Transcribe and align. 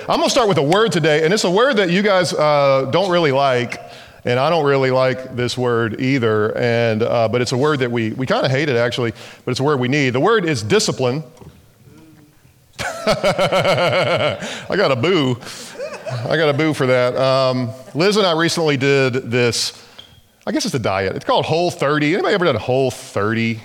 I'm 0.00 0.16
going 0.16 0.24
to 0.24 0.30
start 0.30 0.48
with 0.48 0.58
a 0.58 0.62
word 0.62 0.90
today, 0.90 1.24
and 1.24 1.32
it's 1.32 1.44
a 1.44 1.50
word 1.50 1.76
that 1.76 1.90
you 1.90 2.02
guys 2.02 2.32
uh, 2.32 2.88
don't 2.90 3.10
really 3.10 3.30
like, 3.30 3.80
and 4.24 4.40
I 4.40 4.50
don't 4.50 4.64
really 4.64 4.90
like 4.90 5.36
this 5.36 5.56
word 5.56 6.00
either. 6.00 6.56
And 6.58 7.02
uh, 7.02 7.28
but 7.28 7.40
it's 7.40 7.52
a 7.52 7.56
word 7.56 7.78
that 7.80 7.90
we 7.90 8.10
we 8.12 8.26
kind 8.26 8.44
of 8.44 8.50
hate 8.50 8.68
it 8.68 8.76
actually, 8.76 9.12
but 9.44 9.52
it's 9.52 9.60
a 9.60 9.62
word 9.62 9.78
we 9.78 9.88
need. 9.88 10.10
The 10.10 10.20
word 10.20 10.44
is 10.44 10.62
discipline. 10.62 11.22
I 13.06 14.74
got 14.76 14.90
a 14.90 14.96
boo. 14.96 15.38
I 16.10 16.36
got 16.36 16.48
a 16.48 16.54
boo 16.54 16.74
for 16.74 16.86
that. 16.86 17.16
Um, 17.16 17.70
Liz 17.94 18.16
and 18.16 18.26
I 18.26 18.32
recently 18.36 18.76
did 18.76 19.14
this. 19.30 19.72
I 20.46 20.52
guess 20.52 20.64
it's 20.64 20.74
a 20.74 20.80
diet. 20.80 21.14
It's 21.14 21.24
called 21.24 21.44
Whole 21.44 21.70
30. 21.70 22.14
Anybody 22.14 22.34
ever 22.34 22.44
done 22.44 22.56
Whole 22.56 22.90
30? 22.90 23.60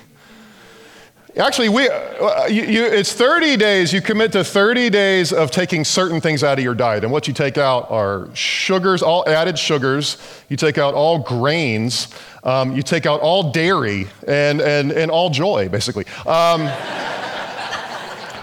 Actually, 1.37 1.69
we, 1.69 1.87
uh, 1.87 2.47
you, 2.47 2.63
you, 2.63 2.85
it's 2.85 3.13
30 3.13 3.57
days. 3.57 3.93
You 3.93 4.01
commit 4.01 4.31
to 4.31 4.43
30 4.43 4.89
days 4.89 5.31
of 5.31 5.51
taking 5.51 5.83
certain 5.83 6.19
things 6.19 6.43
out 6.43 6.57
of 6.57 6.63
your 6.63 6.73
diet. 6.73 7.03
And 7.03 7.13
what 7.13 7.27
you 7.27 7.33
take 7.33 7.57
out 7.57 7.91
are 7.91 8.27
sugars, 8.33 9.03
all 9.03 9.23
added 9.27 9.59
sugars. 9.59 10.17
You 10.49 10.57
take 10.57 10.77
out 10.77 10.95
all 10.95 11.19
grains. 11.19 12.07
Um, 12.43 12.75
you 12.75 12.81
take 12.81 13.05
out 13.05 13.19
all 13.21 13.51
dairy 13.51 14.07
and, 14.27 14.61
and, 14.61 14.91
and 14.91 15.11
all 15.11 15.29
joy, 15.29 15.69
basically. 15.69 16.05
Um, 16.25 16.61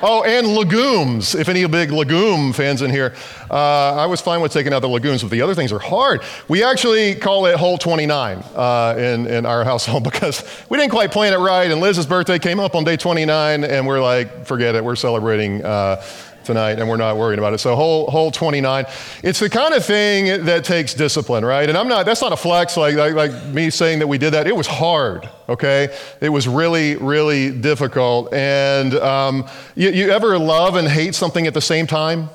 Oh, 0.06 0.22
and 0.22 0.48
legumes. 0.48 1.34
If 1.34 1.48
any 1.48 1.64
big 1.66 1.90
legume 1.90 2.52
fans 2.52 2.82
in 2.82 2.90
here, 2.90 3.14
uh, 3.50 3.94
I 3.94 4.04
was 4.04 4.20
fine 4.20 4.42
with 4.42 4.52
taking 4.52 4.74
out 4.74 4.80
the 4.80 4.88
legumes, 4.88 5.22
but 5.22 5.30
the 5.30 5.40
other 5.40 5.54
things 5.54 5.72
are 5.72 5.78
hard. 5.78 6.20
We 6.46 6.62
actually 6.62 7.14
call 7.14 7.46
it 7.46 7.56
Whole 7.56 7.78
29 7.78 8.44
uh, 8.54 8.94
in, 8.98 9.26
in 9.26 9.46
our 9.46 9.64
household 9.70 10.04
because 10.04 10.44
we 10.68 10.76
didn't 10.76 10.90
quite 10.90 11.10
plan 11.10 11.32
it 11.32 11.38
right. 11.38 11.70
And 11.70 11.80
Liz's 11.80 12.04
birthday 12.04 12.38
came 12.38 12.60
up 12.60 12.74
on 12.74 12.84
day 12.84 12.98
29, 12.98 13.64
and 13.64 13.86
we're 13.86 14.02
like, 14.02 14.44
forget 14.44 14.74
it, 14.74 14.84
we're 14.84 14.94
celebrating. 14.94 15.64
Uh, 15.64 16.04
tonight 16.44 16.78
and 16.78 16.88
we're 16.88 16.96
not 16.96 17.16
worried 17.16 17.38
about 17.38 17.54
it. 17.54 17.58
So 17.58 17.74
whole 17.74 18.10
whole 18.10 18.30
29. 18.30 18.86
It's 19.22 19.40
the 19.40 19.50
kind 19.50 19.74
of 19.74 19.84
thing 19.84 20.44
that 20.44 20.64
takes 20.64 20.94
discipline, 20.94 21.44
right? 21.44 21.68
And 21.68 21.76
I'm 21.76 21.88
not 21.88 22.06
that's 22.06 22.22
not 22.22 22.32
a 22.32 22.36
flex 22.36 22.76
like, 22.76 22.94
like, 22.94 23.14
like 23.14 23.46
me 23.46 23.70
saying 23.70 23.98
that 24.00 24.06
we 24.06 24.18
did 24.18 24.34
that. 24.34 24.46
It 24.46 24.56
was 24.56 24.66
hard, 24.66 25.28
okay? 25.48 25.96
It 26.20 26.28
was 26.28 26.46
really, 26.46 26.96
really 26.96 27.50
difficult. 27.50 28.32
And 28.32 28.94
um, 28.94 29.48
you, 29.74 29.90
you 29.90 30.10
ever 30.10 30.38
love 30.38 30.76
and 30.76 30.88
hate 30.88 31.14
something 31.14 31.46
at 31.46 31.54
the 31.54 31.60
same 31.60 31.86
time? 31.86 32.28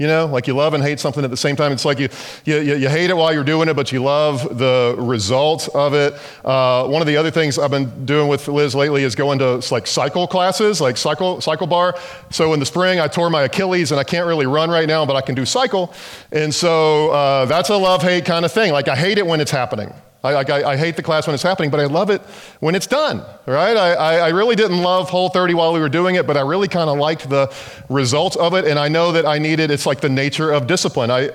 You 0.00 0.06
know, 0.06 0.24
like 0.24 0.46
you 0.46 0.54
love 0.54 0.72
and 0.72 0.82
hate 0.82 0.98
something 0.98 1.24
at 1.24 1.30
the 1.30 1.36
same 1.36 1.56
time. 1.56 1.72
It's 1.72 1.84
like 1.84 1.98
you, 1.98 2.08
you, 2.46 2.56
you 2.56 2.88
hate 2.88 3.10
it 3.10 3.16
while 3.18 3.34
you're 3.34 3.44
doing 3.44 3.68
it, 3.68 3.74
but 3.74 3.92
you 3.92 4.02
love 4.02 4.56
the 4.56 4.94
result 4.96 5.68
of 5.74 5.92
it. 5.92 6.14
Uh, 6.42 6.88
one 6.88 7.02
of 7.02 7.06
the 7.06 7.18
other 7.18 7.30
things 7.30 7.58
I've 7.58 7.70
been 7.70 8.06
doing 8.06 8.26
with 8.26 8.48
Liz 8.48 8.74
lately 8.74 9.02
is 9.04 9.14
going 9.14 9.40
to 9.40 9.62
like 9.70 9.86
cycle 9.86 10.26
classes, 10.26 10.80
like 10.80 10.96
cycle, 10.96 11.42
cycle 11.42 11.66
bar. 11.66 11.98
So 12.30 12.54
in 12.54 12.60
the 12.60 12.64
spring, 12.64 12.98
I 12.98 13.08
tore 13.08 13.28
my 13.28 13.42
Achilles 13.42 13.90
and 13.90 14.00
I 14.00 14.04
can't 14.04 14.26
really 14.26 14.46
run 14.46 14.70
right 14.70 14.88
now, 14.88 15.04
but 15.04 15.16
I 15.16 15.20
can 15.20 15.34
do 15.34 15.44
cycle. 15.44 15.92
And 16.32 16.54
so 16.54 17.10
uh, 17.10 17.44
that's 17.44 17.68
a 17.68 17.76
love 17.76 18.00
hate 18.00 18.24
kind 18.24 18.46
of 18.46 18.52
thing. 18.52 18.72
Like 18.72 18.88
I 18.88 18.96
hate 18.96 19.18
it 19.18 19.26
when 19.26 19.38
it's 19.38 19.50
happening. 19.50 19.92
I, 20.22 20.32
I, 20.34 20.70
I, 20.72 20.76
hate 20.76 20.96
the 20.96 21.02
class 21.02 21.26
when 21.26 21.34
it's 21.34 21.42
happening, 21.42 21.70
but 21.70 21.80
I 21.80 21.86
love 21.86 22.10
it 22.10 22.20
when 22.60 22.74
it's 22.74 22.86
done, 22.86 23.24
right? 23.46 23.76
I, 23.76 24.18
I 24.18 24.28
really 24.28 24.54
didn't 24.54 24.82
love 24.82 25.08
Whole 25.08 25.30
30 25.30 25.54
while 25.54 25.72
we 25.72 25.80
were 25.80 25.88
doing 25.88 26.16
it, 26.16 26.26
but 26.26 26.36
I 26.36 26.42
really 26.42 26.68
kind 26.68 26.90
of 26.90 26.98
liked 26.98 27.30
the 27.30 27.52
results 27.88 28.36
of 28.36 28.52
it, 28.54 28.66
and 28.66 28.78
I 28.78 28.88
know 28.88 29.12
that 29.12 29.24
I 29.24 29.38
needed, 29.38 29.70
it. 29.70 29.74
it's 29.74 29.86
like 29.86 30.00
the 30.00 30.10
nature 30.10 30.52
of 30.52 30.66
discipline. 30.66 31.10
I, 31.10 31.30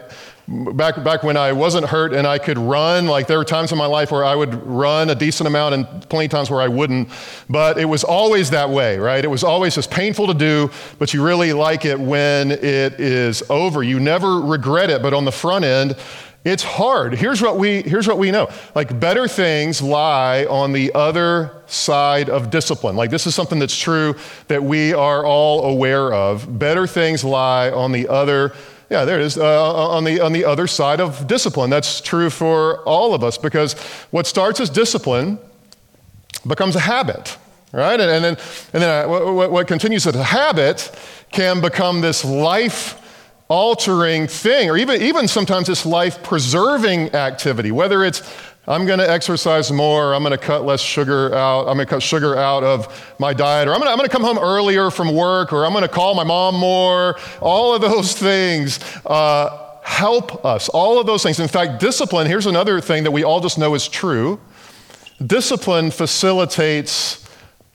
back, 0.48 1.04
back 1.04 1.24
when 1.24 1.38
I 1.38 1.52
wasn't 1.52 1.88
hurt 1.88 2.14
and 2.14 2.28
I 2.28 2.38
could 2.38 2.58
run, 2.58 3.08
like 3.08 3.28
there 3.28 3.38
were 3.38 3.46
times 3.46 3.72
in 3.72 3.78
my 3.78 3.86
life 3.86 4.12
where 4.12 4.24
I 4.24 4.36
would 4.36 4.54
run 4.66 5.10
a 5.10 5.16
decent 5.16 5.48
amount 5.48 5.74
and 5.76 6.10
plenty 6.10 6.26
of 6.26 6.32
times 6.32 6.52
where 6.52 6.62
I 6.62 6.68
wouldn't, 6.68 7.10
but 7.50 7.78
it 7.78 7.86
was 7.86 8.04
always 8.04 8.52
that 8.52 8.70
way, 8.70 8.98
right? 8.98 9.24
It 9.24 9.30
was 9.30 9.44
always 9.44 9.76
just 9.76 9.90
painful 9.90 10.28
to 10.28 10.34
do, 10.34 10.70
but 11.00 11.14
you 11.14 11.26
really 11.26 11.54
like 11.54 11.86
it 11.86 12.00
when 12.00 12.52
it 12.52 13.00
is 13.00 13.44
over. 13.50 13.82
You 13.82 14.00
never 14.00 14.40
regret 14.40 14.90
it, 14.90 15.02
but 15.02 15.14
on 15.14 15.26
the 15.26 15.32
front 15.32 15.66
end, 15.66 15.96
it's 16.46 16.62
hard. 16.62 17.16
Here's 17.16 17.42
what 17.42 17.58
we 17.58 17.82
here's 17.82 18.08
what 18.08 18.20
we 18.20 18.30
know. 18.30 18.48
Like 18.76 19.00
better 19.00 19.28
things 19.28 19.82
lie 19.82 20.46
on 20.46 20.74
the 20.74 20.94
other 20.94 21.52
side 21.66 22.30
of 22.30 22.52
discipline. 22.52 22.96
Like 22.96 23.10
this 23.10 23.26
is 23.26 23.34
something 23.34 23.58
that's 23.58 23.78
true 23.78 24.16
that 24.48 24.64
we 24.64 24.94
are 24.94 25.26
all 25.26 25.64
aware 25.64 26.14
of. 26.14 26.60
Better 26.60 26.86
things 26.86 27.24
lie 27.24 27.72
on 27.72 27.92
the 27.92 28.08
other 28.08 28.54
yeah, 28.88 29.04
there 29.04 29.20
it 29.20 29.24
is. 29.24 29.36
Uh, 29.36 29.74
on, 29.74 30.04
the, 30.04 30.20
on 30.20 30.32
the 30.32 30.46
other 30.46 30.68
side 30.68 31.02
of 31.02 31.26
discipline. 31.26 31.72
That's 31.72 32.02
true 32.02 32.30
for 32.30 32.84
all 32.84 33.16
of 33.16 33.24
us 33.24 33.36
because 33.36 33.74
what 34.12 34.28
starts 34.28 34.60
as 34.60 34.70
discipline 34.70 35.40
becomes 36.46 36.76
a 36.76 36.80
habit, 36.80 37.36
right? 37.74 38.00
And, 38.00 38.12
and 38.12 38.24
then, 38.24 38.38
and 38.74 38.84
then 38.84 39.06
uh, 39.06 39.08
what, 39.08 39.52
what 39.52 39.68
continues 39.68 40.06
as 40.06 40.16
a 40.16 40.24
habit 40.24 40.92
can 41.32 41.62
become 41.62 42.02
this 42.02 42.24
life 42.24 43.02
altering 43.48 44.28
thing, 44.28 44.70
or 44.70 44.78
even, 44.78 45.02
even 45.02 45.28
sometimes 45.28 45.68
this 45.68 45.86
life 45.86 46.24
preserving 46.24 47.14
activity, 47.14 47.72
whether 47.72 48.04
it's 48.04 48.22
I'm 48.68 48.88
going 48.88 48.98
to 48.98 49.10
exercise 49.10 49.72
more, 49.72 50.16
I'm 50.16 50.24
going 50.24 50.32
to 50.32 50.44
cut 50.44 50.66
less 50.66 50.82
sugar 50.82 51.34
out, 51.36 51.68
I'm 51.68 51.76
going 51.76 51.86
to 51.86 51.86
cut 51.86 52.02
sugar 52.02 52.36
out 52.36 52.64
of 52.64 53.14
my 53.20 53.32
diet, 53.32 53.68
or 53.68 53.74
I'm 53.74 53.80
going, 53.80 53.88
to, 53.88 53.92
I'm 53.92 53.98
going 53.98 54.10
to 54.10 54.12
come 54.12 54.24
home 54.24 54.40
earlier 54.40 54.90
from 54.90 55.14
work, 55.14 55.54
or 55.54 55.66
I'm 55.66 55.72
going 55.72 55.84
to 55.84 55.88
call 55.88 56.16
my 56.16 56.24
mom 56.24 56.56
more. 56.56 57.18
All 57.42 57.76
of 57.76 57.82
those 57.82 58.14
things 58.14 58.80
uh, 59.06 59.80
help 59.84 60.44
us. 60.44 60.68
All 60.70 61.00
of 61.00 61.06
those 61.06 61.22
things. 61.22 61.40
In 61.40 61.48
fact, 61.48 61.80
discipline, 61.80 62.26
here's 62.26 62.48
another 62.48 62.82
thing 62.82 63.04
that 63.04 63.12
we 63.12 63.24
all 63.24 63.40
just 63.40 63.60
know 63.60 63.76
is 63.76 63.88
true 63.88 64.40
discipline 65.26 65.92
facilitates 65.92 67.25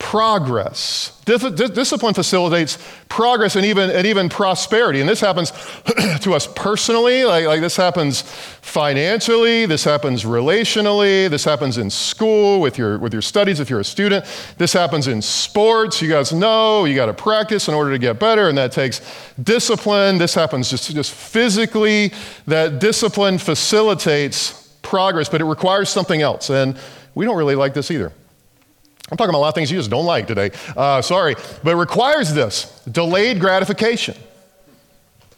progress. 0.01 1.21
Discipline 1.27 2.15
facilitates 2.15 2.79
progress 3.09 3.55
and 3.55 3.65
even, 3.67 3.91
and 3.91 4.07
even 4.07 4.29
prosperity. 4.29 4.99
And 4.99 5.09
this 5.09 5.21
happens 5.21 5.51
to 6.23 6.33
us 6.33 6.49
personally, 6.57 7.23
like, 7.25 7.45
like 7.45 7.61
this 7.61 7.77
happens 7.77 8.23
financially, 8.23 9.67
this 9.67 9.85
happens 9.85 10.25
relationally, 10.25 11.29
this 11.29 11.45
happens 11.45 11.77
in 11.79 11.91
school 11.91 12.61
with 12.61 12.79
your, 12.79 12.99
with 12.99 13.13
your 13.13 13.23
studies 13.23 13.61
if 13.61 13.69
you're 13.69 13.81
a 13.81 13.85
student, 13.85 14.25
this 14.57 14.73
happens 14.73 15.07
in 15.07 15.21
sports. 15.23 16.01
You 16.03 16.09
guys 16.09 16.33
know 16.33 16.87
you 16.87 16.97
got 16.97 17.07
to 17.07 17.15
practice 17.15 17.69
in 17.69 17.75
order 17.75 17.93
to 17.93 17.99
get 17.99 18.19
better, 18.19 18.49
and 18.49 18.57
that 18.59 18.73
takes 18.73 19.03
discipline. 19.41 20.17
This 20.19 20.35
happens 20.35 20.71
just, 20.71 20.93
just 20.93 21.13
physically. 21.13 22.13
That 22.47 22.81
discipline 22.81 23.37
facilitates 23.37 24.69
progress, 24.81 25.29
but 25.29 25.43
it 25.43 25.45
requires 25.45 25.91
something 25.91 26.23
else. 26.23 26.49
And 26.49 26.77
we 27.15 27.27
don't 27.27 27.37
really 27.37 27.55
like 27.55 27.75
this 27.75 27.91
either. 27.91 28.13
I'm 29.11 29.17
talking 29.17 29.31
about 29.31 29.39
a 29.39 29.43
lot 29.43 29.49
of 29.49 29.55
things 29.55 29.71
you 29.71 29.79
just 29.79 29.91
don't 29.91 30.07
like 30.07 30.27
today. 30.27 30.51
Uh, 30.77 31.03
sorry. 31.03 31.35
But 31.65 31.71
it 31.71 31.77
requires 31.77 32.33
this 32.33 32.83
delayed 32.91 33.41
gratification. 33.41 34.17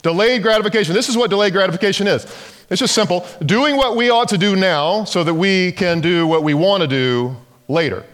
Delayed 0.03 0.43
gratification. 0.43 0.94
This 0.94 1.09
is 1.09 1.16
what 1.16 1.31
delayed 1.31 1.53
gratification 1.53 2.06
is 2.06 2.27
it's 2.72 2.81
just 2.81 2.94
simple 2.94 3.27
doing 3.44 3.77
what 3.77 3.97
we 3.97 4.09
ought 4.09 4.28
to 4.28 4.38
do 4.38 4.56
now 4.56 5.05
so 5.05 5.22
that 5.25 5.34
we 5.34 5.72
can 5.72 6.00
do 6.00 6.27
what 6.27 6.43
we 6.43 6.55
want 6.55 6.81
to 6.81 6.88
do 6.88 7.37
later. 7.69 8.05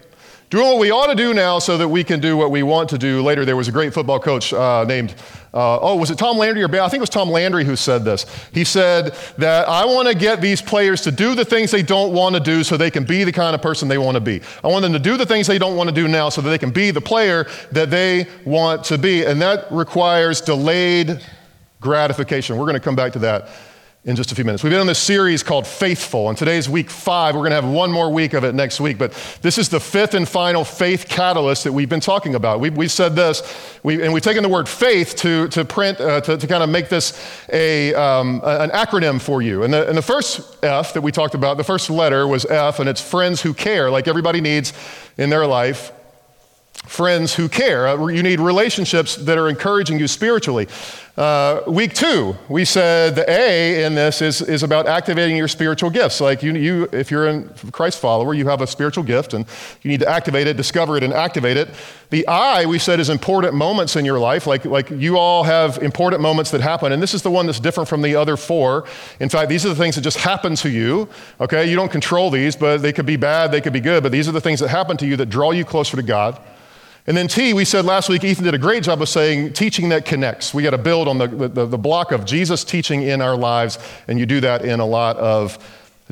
Doing 0.51 0.67
what 0.67 0.79
we 0.79 0.91
ought 0.91 1.07
to 1.07 1.15
do 1.15 1.33
now 1.33 1.61
so 1.61 1.77
that 1.79 1.89
we 1.89 2.03
can 2.03 2.19
do 2.21 2.37
what 2.37 2.51
we 2.51 2.65
want 2.65 2.89
to 2.91 2.99
do 2.99 3.23
later. 3.23 3.45
There 3.45 3.55
was 3.55 3.69
a 3.69 3.73
great 3.73 3.95
football 3.95 4.19
coach 4.19 4.53
uh, 4.53 4.85
named, 4.85 5.15
uh, 5.59 5.81
oh, 5.83 5.97
was 5.97 6.09
it 6.09 6.17
Tom 6.17 6.39
Landry 6.39 6.63
or 6.63 6.69
I 6.69 6.89
think 6.89 6.99
it 6.99 7.01
was 7.01 7.11
Tom 7.11 7.31
Landry 7.31 7.65
who 7.65 7.75
said 7.75 8.05
this. 8.05 8.27
He 8.53 8.63
said 8.63 9.13
that 9.39 9.69
I 9.69 9.85
want 9.87 10.07
to 10.07 10.15
get 10.15 10.41
these 10.41 10.63
players 10.63 11.01
to 11.03 11.11
do 11.11 11.35
the 11.35 11.45
things 11.45 11.73
they 11.73 11.83
don't 11.83 12.13
want 12.13 12.37
to 12.37 12.41
do 12.41 12.63
so 12.63 12.77
they 12.77 12.93
can 12.93 13.03
be 13.03 13.25
the 13.25 13.33
kind 13.33 13.57
of 13.57 13.61
person 13.61 13.89
they 13.89 13.99
want 13.99 14.15
to 14.15 14.21
be. 14.21 14.41
I 14.63 14.69
want 14.69 14.83
them 14.83 14.93
to 14.93 15.01
do 15.01 15.17
the 15.17 15.27
things 15.27 15.49
they 15.49 15.59
don't 15.59 15.77
want 15.77 15.89
to 15.89 15.95
do 15.95 16.07
now 16.07 16.29
so 16.29 16.43
that 16.43 16.51
they 16.51 16.59
can 16.59 16.71
be 16.71 16.93
the 16.93 17.01
player 17.01 17.49
that 17.73 17.91
they 17.91 18.29
want 18.45 18.85
to 18.85 18.99
be. 18.99 19.25
And 19.25 19.43
that 19.43 19.67
requires 19.73 20.41
delayed 20.41 21.21
gratification. 21.81 22.57
We're 22.57 22.67
going 22.67 22.75
to 22.75 22.81
come 22.81 22.95
back 22.95 23.13
to 23.15 23.19
that 23.19 23.49
in 24.05 24.15
just 24.15 24.31
a 24.31 24.35
few 24.35 24.45
minutes. 24.45 24.63
We've 24.63 24.71
been 24.71 24.81
on 24.81 24.87
this 24.87 24.99
series 24.99 25.43
called 25.43 25.67
Faithful, 25.67 26.29
and 26.29 26.39
today's 26.39 26.69
week 26.69 26.89
five. 26.89 27.35
We're 27.35 27.41
going 27.41 27.51
to 27.51 27.61
have 27.61 27.69
one 27.69 27.91
more 27.91 28.11
week 28.13 28.33
of 28.33 28.45
it 28.45 28.55
next 28.55 28.81
week, 28.81 28.97
but 28.97 29.13
this 29.43 29.59
is 29.59 29.69
the 29.69 29.81
fifth 29.81 30.15
and 30.15 30.27
final 30.27 30.65
faith 30.65 31.09
catalyst 31.09 31.65
that 31.65 31.73
we've 31.73 31.89
been 31.89 31.99
talking 31.99 32.37
about. 32.37 32.61
We, 32.61 32.71
we 32.71 32.87
said 32.87 33.17
this, 33.17 33.43
we, 33.83 34.01
and 34.03 34.13
we've 34.13 34.23
taken 34.23 34.45
the 34.45 34.49
word 34.49 34.69
faith 34.69 35.17
to, 35.17 35.49
to 35.49 35.65
print, 35.65 36.01
uh, 36.01 36.21
to, 36.23 36.39
to 36.39 36.47
kind 36.47 36.63
of 36.63 36.71
make 36.71 36.89
this 36.89 37.13
a, 37.53 37.93
um, 37.95 38.41
an 38.45 38.71
acronym 38.71 39.21
for 39.21 39.43
you. 39.43 39.65
And 39.65 39.75
the, 39.75 39.89
and 39.89 39.99
the 39.99 40.03
first 40.03 40.65
F 40.65 40.95
that 40.95 41.01
we 41.01 41.11
talked 41.11 41.35
about, 41.35 41.57
the 41.57 41.65
first 41.65 41.91
letter 41.91 42.27
was 42.27 42.45
F, 42.45 42.79
and 42.79 42.89
it's 42.89 43.01
friends 43.01 43.43
who 43.43 43.53
care, 43.53 43.91
like 43.91 44.07
everybody 44.07 44.41
needs 44.41 44.73
in 45.19 45.29
their 45.29 45.47
life 45.47 45.93
friends 46.87 47.35
who 47.35 47.49
care. 47.49 47.87
Uh, 47.87 48.07
you 48.07 48.23
need 48.23 48.41
relationships 48.41 49.17
that 49.17 49.37
are 49.37 49.49
encouraging 49.49 49.99
you 49.99 50.09
spiritually. 50.09 50.67
Uh, 51.19 51.65
week 51.67 51.95
two, 51.95 52.37
we 52.49 52.65
said 52.65 53.17
the 53.17 53.29
A 53.29 53.83
in 53.83 53.97
this 53.97 54.23
is, 54.23 54.41
is 54.41 54.63
about 54.63 54.87
activating 54.87 55.37
your 55.37 55.49
spiritual 55.49 55.91
gifts. 55.91 56.21
Like 56.21 56.45
you, 56.45 56.55
you, 56.55 56.89
if 56.93 57.11
you're 57.11 57.27
a 57.27 57.43
Christ 57.73 57.99
follower, 57.99 58.35
you 58.35 58.47
have 58.47 58.61
a 58.61 58.69
spiritual 58.69 59.03
gift 59.03 59.35
and 59.35 59.45
you 59.83 59.91
need 59.91 59.99
to 59.99 60.09
activate 60.09 60.47
it, 60.47 60.57
discover 60.57 60.97
it, 60.97 61.03
and 61.03 61.13
activate 61.13 61.57
it. 61.57 61.71
The 62.11 62.25
I, 62.29 62.67
we 62.67 62.79
said, 62.79 63.01
is 63.01 63.11
important 63.11 63.55
moments 63.55 63.97
in 63.97 64.05
your 64.05 64.21
life. 64.21 64.47
Like, 64.47 64.65
like 64.65 64.91
you 64.91 65.19
all 65.19 65.43
have 65.43 65.79
important 65.79 66.23
moments 66.23 66.53
that 66.53 66.61
happen. 66.61 66.93
And 66.93 67.03
this 67.03 67.15
is 67.15 67.23
the 67.23 67.33
one 67.33 67.47
that's 67.47 67.59
different 67.59 67.89
from 67.89 68.01
the 68.03 68.15
other 68.15 68.37
four. 68.37 68.85
In 69.19 69.29
fact, 69.29 69.49
these 69.49 69.67
are 69.67 69.71
the 69.71 69.75
things 69.75 69.97
that 69.97 70.03
just 70.03 70.19
happen 70.19 70.55
to 70.55 70.71
you. 70.71 71.09
Okay, 71.41 71.69
you 71.69 71.75
don't 71.75 71.91
control 71.91 72.31
these, 72.31 72.55
but 72.55 72.77
they 72.77 72.93
could 72.93 73.07
be 73.07 73.17
bad, 73.17 73.51
they 73.51 73.61
could 73.61 73.73
be 73.73 73.81
good. 73.81 74.05
But 74.05 74.13
these 74.13 74.29
are 74.29 74.33
the 74.33 74.41
things 74.41 74.61
that 74.61 74.69
happen 74.69 74.97
to 74.99 75.07
you 75.07 75.17
that 75.17 75.27
draw 75.27 75.51
you 75.51 75.65
closer 75.65 75.97
to 75.97 76.03
God. 76.05 76.41
And 77.09 77.17
then 77.17 77.27
T, 77.27 77.55
we 77.55 77.65
said 77.65 77.87
last 77.87 78.11
week, 78.11 78.23
Ethan 78.23 78.45
did 78.45 78.53
a 78.53 78.59
great 78.59 78.83
job 78.83 79.01
of 79.01 79.09
saying 79.09 79.55
teaching 79.55 79.89
that 79.89 80.05
connects. 80.05 80.53
We 80.53 80.63
got 80.63 80.73
to 80.73 80.79
build 80.79 81.09
on 81.09 81.17
the, 81.17 81.27
the, 81.27 81.65
the, 81.65 81.79
block 81.79 82.13
of 82.13 82.27
Jesus 82.27 82.65
teaching 82.65 83.01
in 83.01 83.23
our 83.23 83.35
lives, 83.35 83.79
and 84.09 84.19
you 84.19 84.27
do 84.27 84.41
that 84.41 84.63
in 84.63 84.79
a 84.79 84.85
lot 84.85 85.17
of 85.17 85.57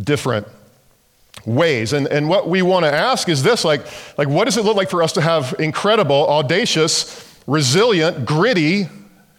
different 0.03 0.49
ways. 1.45 1.93
And, 1.93 2.07
and 2.07 2.31
what 2.31 2.49
we 2.49 2.63
want 2.63 2.87
to 2.87 2.91
ask 2.91 3.29
is 3.29 3.43
this 3.43 3.63
like, 3.63 3.83
like, 4.17 4.27
what 4.29 4.47
does 4.47 4.57
it 4.57 4.65
look 4.65 4.79
like 4.79 4.89
for 4.89 5.03
us 5.03 5.13
to 5.13 5.21
have 5.21 5.55
incredible, 5.59 6.27
audacious, 6.31 7.39
resilient, 7.47 8.25
gritty 8.25 8.89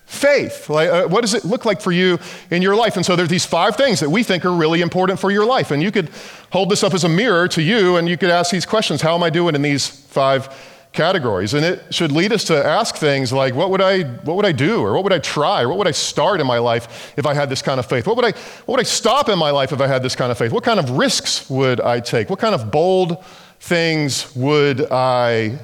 faith? 0.05 0.69
Like, 0.69 0.89
uh, 0.89 1.07
what 1.07 1.21
does 1.21 1.33
it 1.33 1.43
look 1.43 1.65
like 1.65 1.81
for 1.81 1.91
you 1.91 2.19
in 2.51 2.61
your 2.61 2.75
life? 2.75 2.97
And 2.97 3.05
so 3.05 3.15
there's 3.15 3.29
these 3.29 3.47
five 3.47 3.75
things 3.75 3.99
that 4.01 4.11
we 4.11 4.21
think 4.21 4.45
are 4.45 4.53
really 4.53 4.81
important 4.81 5.19
for 5.19 5.31
your 5.31 5.45
life. 5.47 5.71
And 5.71 5.81
you 5.81 5.91
could 5.91 6.11
hold 6.51 6.69
this 6.69 6.83
up 6.83 6.93
as 6.93 7.03
a 7.03 7.09
mirror 7.09 7.47
to 7.47 7.63
you, 7.63 7.95
and 7.95 8.07
you 8.07 8.15
could 8.15 8.29
ask 8.29 8.51
these 8.51 8.67
questions 8.67 9.01
How 9.01 9.15
am 9.15 9.23
I 9.23 9.31
doing 9.31 9.55
in 9.55 9.63
these 9.63 9.87
five 9.87 10.49
categories. 10.93 11.53
And 11.53 11.65
it 11.65 11.93
should 11.93 12.11
lead 12.11 12.33
us 12.33 12.43
to 12.45 12.65
ask 12.65 12.95
things 12.95 13.31
like, 13.31 13.53
what 13.53 13.69
would 13.69 13.81
I, 13.81 14.03
what 14.03 14.35
would 14.35 14.45
I 14.45 14.51
do? 14.51 14.81
Or 14.81 14.93
what 14.93 15.03
would 15.03 15.13
I 15.13 15.19
try? 15.19 15.61
Or 15.61 15.69
what 15.69 15.77
would 15.77 15.87
I 15.87 15.91
start 15.91 16.39
in 16.39 16.47
my 16.47 16.57
life 16.57 17.13
if 17.17 17.25
I 17.25 17.33
had 17.33 17.49
this 17.49 17.61
kind 17.61 17.79
of 17.79 17.85
faith? 17.85 18.07
What 18.07 18.15
would, 18.15 18.25
I, 18.25 18.31
what 18.31 18.77
would 18.77 18.79
I 18.79 18.83
stop 18.83 19.29
in 19.29 19.37
my 19.37 19.51
life 19.51 19.71
if 19.71 19.81
I 19.81 19.87
had 19.87 20.01
this 20.01 20.15
kind 20.15 20.31
of 20.31 20.37
faith? 20.37 20.51
What 20.51 20.63
kind 20.63 20.79
of 20.79 20.91
risks 20.91 21.49
would 21.49 21.79
I 21.81 21.99
take? 21.99 22.29
What 22.29 22.39
kind 22.39 22.55
of 22.55 22.71
bold 22.71 23.23
things 23.59 24.35
would 24.35 24.91
I 24.91 25.59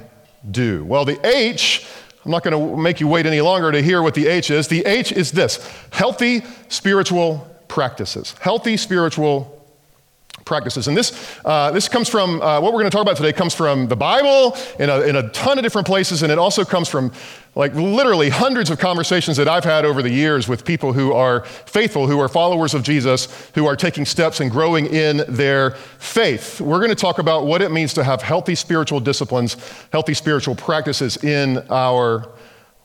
do? 0.50 0.84
Well, 0.84 1.04
the 1.04 1.18
H, 1.26 1.86
I'm 2.24 2.30
not 2.30 2.42
going 2.42 2.58
to 2.58 2.76
make 2.80 3.00
you 3.00 3.08
wait 3.08 3.26
any 3.26 3.40
longer 3.40 3.72
to 3.72 3.82
hear 3.82 4.02
what 4.02 4.14
the 4.14 4.28
H 4.28 4.50
is. 4.50 4.68
The 4.68 4.84
H 4.86 5.12
is 5.12 5.32
this 5.32 5.68
healthy 5.90 6.42
spiritual 6.68 7.48
practices. 7.68 8.34
Healthy 8.40 8.76
spiritual 8.76 9.53
practices. 10.44 10.88
And 10.88 10.96
this, 10.96 11.38
uh, 11.44 11.70
this 11.70 11.88
comes 11.88 12.08
from, 12.08 12.40
uh, 12.40 12.60
what 12.60 12.72
we're 12.72 12.80
going 12.80 12.90
to 12.90 12.96
talk 12.96 13.02
about 13.02 13.16
today 13.16 13.32
comes 13.32 13.54
from 13.54 13.88
the 13.88 13.96
Bible 13.96 14.56
in 14.78 14.90
a, 14.90 15.00
in 15.00 15.16
a 15.16 15.28
ton 15.30 15.58
of 15.58 15.64
different 15.64 15.86
places, 15.86 16.22
and 16.22 16.30
it 16.30 16.38
also 16.38 16.64
comes 16.64 16.88
from 16.88 17.12
like 17.56 17.72
literally 17.74 18.28
hundreds 18.30 18.68
of 18.70 18.78
conversations 18.78 19.36
that 19.36 19.48
I've 19.48 19.64
had 19.64 19.84
over 19.84 20.02
the 20.02 20.10
years 20.10 20.48
with 20.48 20.64
people 20.64 20.92
who 20.92 21.12
are 21.12 21.44
faithful, 21.44 22.06
who 22.06 22.18
are 22.18 22.28
followers 22.28 22.74
of 22.74 22.82
Jesus, 22.82 23.50
who 23.54 23.66
are 23.66 23.76
taking 23.76 24.04
steps 24.04 24.40
and 24.40 24.50
growing 24.50 24.86
in 24.86 25.22
their 25.28 25.70
faith. 25.98 26.60
We're 26.60 26.78
going 26.78 26.90
to 26.90 26.96
talk 26.96 27.18
about 27.18 27.46
what 27.46 27.62
it 27.62 27.70
means 27.70 27.94
to 27.94 28.04
have 28.04 28.22
healthy 28.22 28.56
spiritual 28.56 29.00
disciplines, 29.00 29.56
healthy 29.92 30.14
spiritual 30.14 30.56
practices 30.56 31.22
in 31.22 31.58
our 31.70 32.28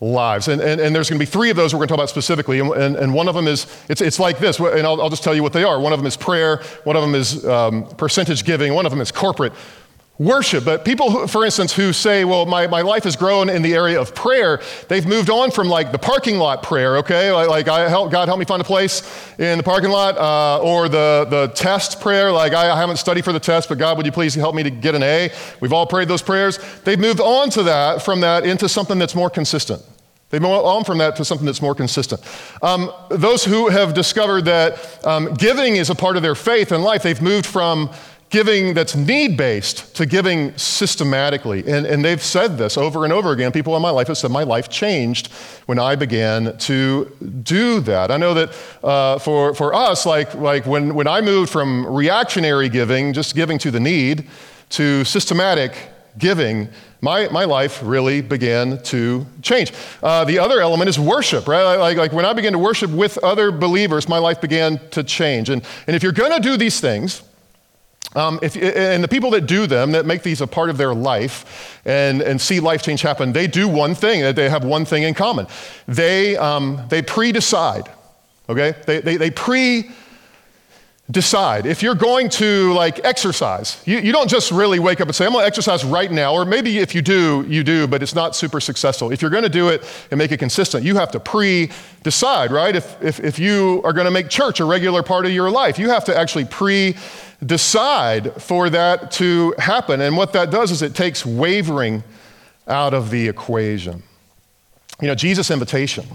lives. 0.02 0.48
And, 0.48 0.62
and, 0.62 0.80
and 0.80 0.96
there's 0.96 1.10
going 1.10 1.20
to 1.20 1.26
be 1.26 1.30
three 1.30 1.50
of 1.50 1.58
those 1.58 1.74
we're 1.74 1.80
going 1.80 1.90
to 1.90 1.92
talk 1.94 2.00
about 2.00 2.10
specifically. 2.10 2.60
And, 2.60 2.72
and, 2.72 2.96
and 2.96 3.14
one 3.14 3.28
of 3.28 3.36
them 3.36 3.48
is, 3.48 3.68
it's, 3.90 4.02
it's 4.02 4.20
like 4.20 4.40
this, 4.40 4.60
and 4.60 4.86
I'll, 4.86 5.02
I'll, 5.02 5.10
just 5.10 5.24
tell 5.24 5.36
you 5.36 5.44
what 5.44 5.54
they 5.54 5.64
are. 5.64 5.80
One 5.80 5.92
of 5.92 6.00
them 6.00 6.08
is 6.08 6.16
prayer, 6.16 6.62
one 6.84 6.96
of 6.96 7.02
them 7.02 7.16
is 7.16 7.46
um, 7.46 7.86
percentage 7.98 8.46
giving, 8.46 8.74
one 8.74 8.86
of 8.86 8.92
them 8.92 9.02
is 9.02 9.12
corporate 9.12 9.54
worship. 10.20 10.66
But 10.66 10.84
people, 10.84 11.10
who, 11.10 11.28
for 11.28 11.46
instance, 11.46 11.74
who 11.74 11.94
say, 11.94 12.26
well, 12.26 12.46
my, 12.46 12.68
my 12.68 12.82
life 12.82 13.06
has 13.06 13.16
grown 13.16 13.50
in 13.50 13.62
the 13.62 13.74
area 13.74 14.00
of 14.00 14.14
prayer, 14.14 14.62
they've 14.90 15.06
moved 15.06 15.30
on 15.30 15.50
from 15.50 15.70
like 15.70 15.94
the 15.94 15.98
parking 15.98 16.38
lot 16.38 16.62
prayer, 16.62 16.98
okay? 16.98 17.32
Like, 17.32 17.48
like 17.48 17.68
I 17.70 17.90
help, 17.90 18.12
God, 18.12 18.28
help 18.28 18.38
me 18.38 18.46
find 18.46 18.62
a 18.62 18.66
place 18.66 19.02
in 19.40 19.58
the 19.58 19.64
parking 19.64 19.90
lot, 19.90 20.18
uh, 20.18 20.62
or 20.62 20.90
the, 20.90 21.26
the 21.30 21.48
test 21.56 22.02
prayer, 22.02 22.32
like 22.32 22.54
I, 22.54 22.70
I 22.70 22.78
haven't 22.78 22.98
studied 22.98 23.24
for 23.24 23.32
the 23.32 23.40
test, 23.40 23.70
but 23.70 23.78
God, 23.78 23.96
would 23.96 24.06
you 24.06 24.12
please 24.12 24.36
help 24.36 24.54
me 24.54 24.64
to 24.64 24.70
get 24.70 24.94
an 24.94 25.04
A? 25.04 25.32
We've 25.62 25.74
all 25.74 25.88
prayed 25.88 26.10
those 26.10 26.22
prayers. 26.22 26.60
They've 26.84 27.00
moved 27.00 27.22
on 27.22 27.50
to 27.52 27.64
that, 27.64 28.02
from 28.02 28.20
that, 28.20 28.46
into 28.46 28.68
something 28.68 29.00
that's 29.00 29.16
more 29.16 29.30
consistent. 29.30 29.82
They've 30.30 30.42
moved 30.42 30.64
on 30.64 30.84
from 30.84 31.00
that 31.00 31.16
to 31.16 31.26
something 31.26 31.46
that's 31.46 31.62
more 31.62 31.74
consistent. 31.74 32.22
Um, 32.62 32.92
those 33.10 33.44
who 33.44 33.70
have 33.70 33.96
discovered 33.96 34.46
that 34.46 35.04
um, 35.04 35.34
giving 35.34 35.78
is 35.78 35.90
a 35.90 35.96
part 35.96 36.18
of 36.18 36.22
their 36.22 36.36
faith 36.36 36.72
and 36.72 36.84
life, 36.84 37.02
they've 37.02 37.22
moved 37.22 37.48
from 37.48 37.90
giving 38.30 38.76
that's 38.76 38.96
need 38.96 39.36
based 39.36 39.96
to 39.96 40.06
giving 40.06 40.56
systematically. 40.58 41.60
And, 41.68 41.86
and 41.86 42.06
they've 42.06 42.22
said 42.22 42.58
this 42.58 42.78
over 42.78 43.04
and 43.04 43.12
over 43.12 43.32
again. 43.32 43.52
People 43.52 43.76
in 43.76 43.82
my 43.82 43.90
life 43.90 44.08
have 44.08 44.18
said, 44.18 44.32
My 44.32 44.44
life 44.44 44.70
changed 44.70 45.32
when 45.66 45.80
I 45.80 45.96
began 45.96 46.58
to 46.58 47.06
do 47.44 47.80
that. 47.82 48.12
I 48.12 48.18
know 48.18 48.34
that 48.36 48.56
uh, 48.84 49.20
for, 49.20 49.54
for 49.56 49.74
us, 49.74 50.06
like, 50.06 50.34
like 50.36 50.66
when, 50.66 50.94
when 50.94 51.08
I 51.08 51.22
moved 51.22 51.52
from 51.52 51.86
reactionary 51.88 52.70
giving, 52.70 53.14
just 53.14 53.36
giving 53.36 53.58
to 53.60 53.72
the 53.72 53.80
need, 53.80 54.28
to 54.70 55.04
systematic 55.04 55.76
giving, 56.18 56.70
my, 57.02 57.28
my 57.30 57.46
life 57.46 57.80
really 57.84 58.22
began 58.22 58.82
to 58.84 59.26
change. 59.42 59.72
Uh, 60.04 60.26
the 60.26 60.38
other 60.38 60.60
element 60.60 60.90
is 60.90 61.00
worship, 61.00 61.48
right? 61.48 61.76
Like, 61.76 61.98
like 61.98 62.12
when 62.12 62.26
I 62.26 62.34
began 62.34 62.52
to 62.52 62.60
worship 62.60 62.92
with 62.92 63.18
other 63.20 63.52
believers, 63.52 64.10
my 64.10 64.18
life 64.18 64.42
began 64.42 64.80
to 64.90 65.04
change. 65.04 65.50
And, 65.50 65.64
and 65.88 65.96
if 65.96 66.04
you're 66.04 66.12
going 66.12 66.34
to 66.34 66.42
do 66.42 66.58
these 66.58 66.80
things, 66.80 67.24
um, 68.16 68.40
if, 68.42 68.56
and 68.56 69.04
the 69.04 69.08
people 69.08 69.32
that 69.32 69.42
do 69.42 69.68
them, 69.68 69.92
that 69.92 70.06
make 70.06 70.24
these 70.24 70.42
a 70.42 70.48
part 70.48 70.70
of 70.70 70.78
their 70.78 70.94
life 70.94 71.80
and, 71.86 72.22
and 72.22 72.42
see 72.42 72.60
life 72.60 72.82
change 72.82 73.02
happen, 73.02 73.34
they 73.34 73.48
do 73.48 73.68
one 73.68 73.94
thing, 73.94 74.34
they 74.34 74.50
have 74.50 74.64
one 74.64 74.86
thing 74.86 75.04
in 75.04 75.14
common. 75.14 75.48
They, 75.88 76.36
um, 76.38 76.86
they 76.90 77.02
pre 77.02 77.32
decide, 77.32 77.90
okay? 78.48 78.74
They, 78.86 79.02
they, 79.02 79.18
they 79.18 79.32
pre 79.32 79.92
decide. 81.12 81.66
If 81.66 81.82
you're 81.82 81.96
going 81.96 82.30
to 82.30 82.72
like 82.74 83.04
exercise, 83.04 83.82
you, 83.86 83.98
you 83.98 84.12
don't 84.12 84.30
just 84.30 84.52
really 84.52 84.80
wake 84.80 85.02
up 85.02 85.08
and 85.08 85.16
say, 85.16 85.26
I'm 85.26 85.32
going 85.32 85.42
to 85.42 85.48
exercise 85.48 85.84
right 85.84 86.12
now. 86.12 86.34
Or 86.34 86.46
maybe 86.46 86.78
if 86.78 86.94
you 86.94 87.02
do, 87.02 87.46
you 87.48 87.64
do, 87.64 87.88
but 87.88 88.04
it's 88.04 88.14
not 88.14 88.36
super 88.36 88.60
successful. 88.60 89.12
If 89.12 89.22
you're 89.22 89.32
going 89.32 89.44
to 89.44 89.50
do 89.50 89.70
it 89.70 89.84
and 90.12 90.18
make 90.20 90.32
it 90.32 90.38
consistent, 90.38 90.84
you 90.84 90.96
have 90.96 91.12
to 91.12 91.20
pre 91.20 91.72
decide, 92.04 92.52
right? 92.52 92.76
If, 92.76 93.02
if, 93.02 93.20
if 93.20 93.40
you 93.40 93.82
are 93.84 93.94
going 93.94 94.06
to 94.06 94.12
make 94.12 94.30
church 94.30 94.60
a 94.60 94.66
regular 94.66 95.02
part 95.02 95.26
of 95.26 95.32
your 95.32 95.50
life, 95.50 95.80
you 95.80 95.90
have 95.90 96.06
to 96.06 96.18
actually 96.18 96.46
pre 96.46 96.96
decide 97.44 98.42
for 98.42 98.70
that 98.70 99.12
to 99.12 99.56
happen. 99.58 100.02
And 100.02 100.16
what 100.16 100.34
that 100.34 100.52
does 100.52 100.70
is 100.72 100.82
it 100.82 100.94
takes 100.94 101.26
wavering 101.26 102.04
out 102.68 102.94
of 102.94 103.10
the 103.10 103.28
equation. 103.28 104.04
You 105.02 105.08
know, 105.08 105.16
Jesus' 105.16 105.50
invitation 105.50 106.06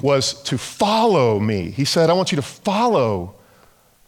was 0.00 0.40
to 0.44 0.56
follow 0.56 1.38
me. 1.38 1.70
He 1.70 1.84
said, 1.84 2.08
I 2.08 2.14
want 2.14 2.32
you 2.32 2.36
to 2.36 2.42
follow 2.42 3.34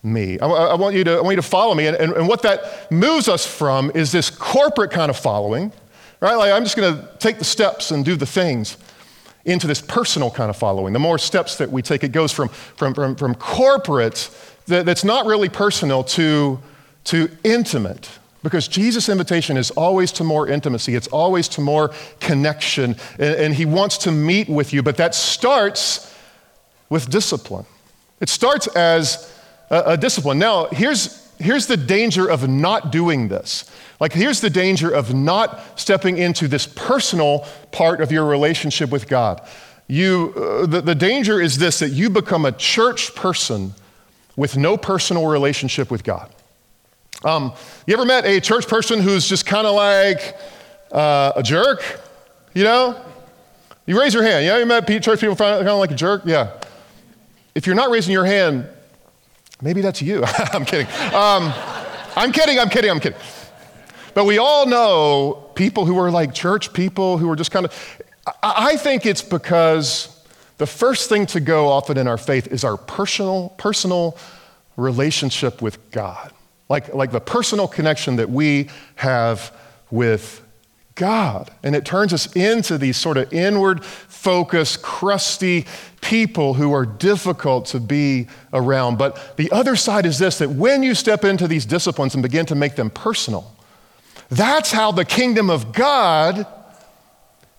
me. 0.04 0.38
I, 0.38 0.46
I, 0.46 0.74
want, 0.74 0.94
you 0.94 1.02
to, 1.04 1.12
I 1.12 1.20
want 1.20 1.32
you 1.32 1.36
to 1.36 1.42
follow 1.42 1.74
me. 1.74 1.86
And, 1.86 1.96
and, 1.96 2.12
and 2.12 2.28
what 2.28 2.42
that 2.42 2.90
moves 2.92 3.28
us 3.28 3.46
from 3.46 3.90
is 3.94 4.12
this 4.12 4.30
corporate 4.30 4.90
kind 4.90 5.10
of 5.10 5.16
following, 5.16 5.72
right? 6.20 6.34
Like, 6.34 6.52
I'm 6.52 6.62
just 6.62 6.76
going 6.76 6.94
to 6.94 7.08
take 7.18 7.38
the 7.38 7.44
steps 7.44 7.90
and 7.90 8.04
do 8.04 8.14
the 8.14 8.26
things 8.26 8.76
into 9.44 9.66
this 9.66 9.80
personal 9.80 10.30
kind 10.30 10.50
of 10.50 10.56
following. 10.56 10.92
The 10.92 10.98
more 10.98 11.18
steps 11.18 11.56
that 11.56 11.70
we 11.70 11.82
take, 11.82 12.04
it 12.04 12.12
goes 12.12 12.32
from, 12.32 12.48
from, 12.48 12.94
from, 12.94 13.16
from 13.16 13.34
corporate, 13.34 14.30
that, 14.66 14.86
that's 14.86 15.04
not 15.04 15.26
really 15.26 15.48
personal, 15.48 16.04
to, 16.04 16.60
to 17.04 17.30
intimate. 17.42 18.10
Because 18.42 18.68
Jesus' 18.68 19.08
invitation 19.08 19.56
is 19.56 19.70
always 19.70 20.12
to 20.12 20.24
more 20.24 20.46
intimacy, 20.48 20.94
it's 20.94 21.08
always 21.08 21.48
to 21.48 21.62
more 21.62 21.92
connection, 22.20 22.96
and, 23.18 23.34
and 23.36 23.54
he 23.54 23.64
wants 23.64 23.96
to 23.98 24.12
meet 24.12 24.50
with 24.50 24.72
you. 24.74 24.82
But 24.82 24.98
that 24.98 25.14
starts 25.14 26.14
with 26.90 27.08
discipline. 27.08 27.64
It 28.20 28.28
starts 28.28 28.66
as 28.68 29.33
a, 29.86 29.96
discipline. 29.96 30.38
Now, 30.38 30.66
here's, 30.66 31.32
here's 31.38 31.66
the 31.66 31.76
danger 31.76 32.28
of 32.28 32.48
not 32.48 32.92
doing 32.92 33.28
this. 33.28 33.70
Like, 34.00 34.12
here's 34.12 34.40
the 34.40 34.50
danger 34.50 34.90
of 34.90 35.14
not 35.14 35.78
stepping 35.78 36.18
into 36.18 36.48
this 36.48 36.66
personal 36.66 37.46
part 37.72 38.00
of 38.00 38.12
your 38.12 38.24
relationship 38.24 38.90
with 38.90 39.08
God. 39.08 39.40
You, 39.86 40.32
uh, 40.36 40.66
the, 40.66 40.80
the 40.80 40.94
danger 40.94 41.40
is 41.40 41.58
this 41.58 41.78
that 41.78 41.90
you 41.90 42.10
become 42.10 42.44
a 42.44 42.52
church 42.52 43.14
person 43.14 43.74
with 44.36 44.56
no 44.56 44.76
personal 44.76 45.26
relationship 45.26 45.90
with 45.90 46.04
God. 46.04 46.30
Um, 47.24 47.52
you 47.86 47.94
ever 47.94 48.04
met 48.04 48.24
a 48.26 48.40
church 48.40 48.66
person 48.66 49.00
who's 49.00 49.28
just 49.28 49.46
kind 49.46 49.66
of 49.66 49.74
like 49.74 50.36
uh, 50.92 51.32
a 51.36 51.42
jerk? 51.42 51.82
You 52.54 52.64
know? 52.64 53.00
You 53.86 54.00
raise 54.00 54.14
your 54.14 54.22
hand. 54.22 54.44
Yeah, 54.44 54.58
you 54.58 54.66
met 54.66 54.86
church 55.02 55.20
people 55.20 55.36
kind 55.36 55.66
of 55.66 55.78
like 55.78 55.90
a 55.90 55.94
jerk? 55.94 56.22
Yeah. 56.24 56.58
If 57.54 57.66
you're 57.66 57.76
not 57.76 57.90
raising 57.90 58.12
your 58.12 58.24
hand, 58.24 58.66
Maybe 59.62 59.80
that's 59.80 60.02
you. 60.02 60.24
I'm 60.52 60.64
kidding. 60.64 60.86
Um, 61.14 61.52
I'm 62.16 62.32
kidding, 62.32 62.58
I'm 62.58 62.68
kidding, 62.68 62.90
I'm 62.90 63.00
kidding. 63.00 63.18
But 64.14 64.26
we 64.26 64.38
all 64.38 64.66
know 64.66 65.50
people 65.54 65.86
who 65.86 65.98
are 65.98 66.10
like 66.10 66.32
church 66.34 66.72
people 66.72 67.18
who 67.18 67.28
are 67.30 67.36
just 67.36 67.50
kind 67.50 67.66
of, 67.66 68.00
I 68.42 68.76
think 68.76 69.06
it's 69.06 69.22
because 69.22 70.22
the 70.58 70.66
first 70.66 71.08
thing 71.08 71.26
to 71.26 71.40
go 71.40 71.68
often 71.68 71.98
in 71.98 72.06
our 72.06 72.18
faith 72.18 72.46
is 72.46 72.62
our 72.62 72.76
personal, 72.76 73.50
personal 73.58 74.16
relationship 74.76 75.60
with 75.60 75.90
God. 75.90 76.32
Like, 76.68 76.94
like 76.94 77.10
the 77.10 77.20
personal 77.20 77.66
connection 77.66 78.16
that 78.16 78.30
we 78.30 78.70
have 78.94 79.52
with 79.90 80.43
God. 80.94 81.50
And 81.62 81.74
it 81.74 81.84
turns 81.84 82.12
us 82.12 82.34
into 82.36 82.78
these 82.78 82.96
sort 82.96 83.16
of 83.16 83.32
inward 83.32 83.84
focused, 83.84 84.82
crusty 84.82 85.66
people 86.00 86.54
who 86.54 86.72
are 86.72 86.86
difficult 86.86 87.66
to 87.66 87.80
be 87.80 88.28
around. 88.52 88.98
But 88.98 89.36
the 89.36 89.50
other 89.50 89.76
side 89.76 90.06
is 90.06 90.18
this 90.18 90.38
that 90.38 90.50
when 90.50 90.82
you 90.82 90.94
step 90.94 91.24
into 91.24 91.48
these 91.48 91.66
disciplines 91.66 92.14
and 92.14 92.22
begin 92.22 92.46
to 92.46 92.54
make 92.54 92.76
them 92.76 92.90
personal, 92.90 93.54
that's 94.30 94.70
how 94.72 94.92
the 94.92 95.04
kingdom 95.04 95.50
of 95.50 95.72
God 95.72 96.46